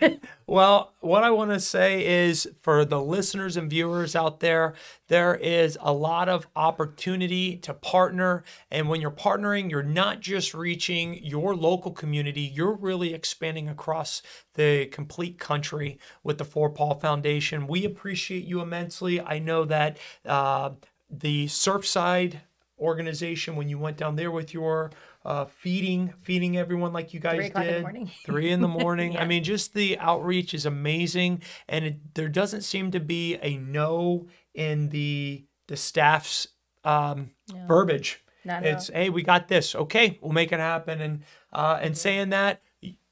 Well, 0.48 0.94
what 1.00 1.24
I 1.24 1.32
want 1.32 1.50
to 1.50 1.58
say 1.58 2.24
is 2.24 2.48
for 2.62 2.84
the 2.84 3.00
listeners 3.00 3.56
and 3.56 3.68
viewers 3.68 4.14
out 4.14 4.38
there, 4.38 4.74
there 5.08 5.34
is 5.34 5.76
a 5.80 5.92
lot 5.92 6.28
of 6.28 6.46
opportunity 6.54 7.56
to 7.58 7.74
partner. 7.74 8.44
And 8.70 8.88
when 8.88 9.00
you're 9.00 9.10
partnering, 9.10 9.72
you're 9.72 9.82
not 9.82 10.20
just 10.20 10.54
reaching 10.54 11.18
your 11.24 11.56
local 11.56 11.90
community, 11.90 12.42
you're 12.42 12.76
really 12.76 13.12
expanding 13.12 13.68
across 13.68 14.22
the 14.54 14.86
complete 14.86 15.40
country 15.40 15.98
with 16.22 16.38
the 16.38 16.44
For 16.44 16.70
Paul 16.70 16.94
Foundation. 16.94 17.66
We 17.66 17.84
appreciate 17.84 18.44
you 18.44 18.60
immensely. 18.60 19.20
I 19.20 19.40
know 19.40 19.64
that 19.64 19.98
uh, 20.24 20.70
the 21.10 21.46
Surfside 21.46 22.42
organization, 22.78 23.56
when 23.56 23.68
you 23.68 23.78
went 23.78 23.96
down 23.96 24.16
there 24.16 24.30
with 24.30 24.52
your 24.52 24.90
uh, 25.24 25.44
feeding, 25.46 26.12
feeding 26.22 26.56
everyone 26.56 26.92
like 26.92 27.12
you 27.12 27.20
guys 27.20 27.36
Three 27.36 27.46
o'clock 27.46 27.64
in 27.64 27.68
the 27.68 27.74
did, 27.74 27.82
morning. 27.82 28.10
three 28.24 28.50
in 28.50 28.60
the 28.60 28.68
morning. 28.82 29.16
I 29.16 29.24
mean, 29.24 29.44
just 29.44 29.74
the 29.74 29.98
outreach 29.98 30.54
is 30.54 30.66
amazing, 30.66 31.42
and 31.68 31.84
it, 31.84 32.14
there 32.14 32.28
doesn't 32.28 32.62
seem 32.62 32.90
to 32.92 33.00
be 33.00 33.36
a 33.36 33.56
no 33.56 34.26
in 34.54 34.88
the 34.90 35.44
the 35.68 35.76
staff's 35.76 36.48
um, 36.84 37.30
verbiage. 37.66 38.22
Not 38.44 38.64
it's 38.64 38.88
hey, 38.88 39.10
we 39.10 39.22
got 39.22 39.48
this. 39.48 39.74
Okay, 39.74 40.18
we'll 40.20 40.32
make 40.32 40.52
it 40.52 40.60
happen. 40.60 41.00
And 41.00 41.22
uh, 41.52 41.78
and 41.80 41.96
saying 41.96 42.30
that. 42.30 42.62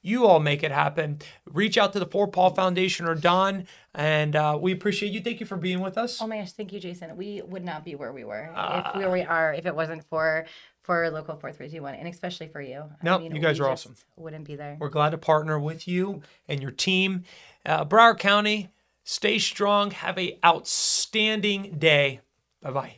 You 0.07 0.27
all 0.27 0.38
make 0.38 0.62
it 0.62 0.71
happen. 0.71 1.21
Reach 1.47 1.79
out 1.79 1.95
to 1.95 1.99
the 1.99 2.05
For 2.05 2.29
Paul 2.29 2.51
Foundation 2.51 3.07
or 3.07 3.14
Dawn, 3.14 3.67
and 3.95 4.37
uh, 4.37 4.59
we 4.61 4.71
appreciate 4.71 5.12
you. 5.12 5.23
Thank 5.23 5.40
you 5.40 5.47
for 5.47 5.57
being 5.57 5.81
with 5.81 5.97
us. 5.97 6.21
Oh 6.21 6.27
my 6.27 6.37
gosh, 6.40 6.53
thank 6.53 6.75
you, 6.75 6.79
Jason. 6.79 7.17
We 7.17 7.40
would 7.40 7.64
not 7.64 7.87
be 7.87 7.95
where 7.95 8.12
we 8.12 8.23
were 8.23 8.53
Ah. 8.55 8.90
if 8.90 8.97
where 8.97 9.11
we 9.11 9.23
are 9.23 9.55
if 9.55 9.64
it 9.64 9.75
wasn't 9.75 10.05
for 10.05 10.45
for 10.83 11.11
local 11.11 11.37
four 11.37 11.53
three 11.53 11.71
two 11.71 11.81
one, 11.81 11.95
and 11.95 12.07
especially 12.07 12.49
for 12.49 12.61
you. 12.61 12.85
Nope, 13.03 13.23
you 13.23 13.40
guys 13.40 13.59
are 13.59 13.71
awesome. 13.71 13.97
Wouldn't 14.17 14.45
be 14.45 14.57
there. 14.57 14.77
We're 14.79 14.90
glad 14.90 15.11
to 15.11 15.19
partner 15.19 15.59
with 15.59 15.88
you 15.88 16.21
and 16.49 16.61
your 16.61 16.71
team. 16.71 17.25
Uh, 17.64 17.87
Broward 17.87 18.19
County, 18.19 18.69
stay 19.05 19.38
strong. 19.38 19.90
Have 19.90 20.19
a 20.19 20.38
outstanding 20.45 21.79
day. 21.79 22.21
Bye 22.61 22.71
bye. 22.71 22.97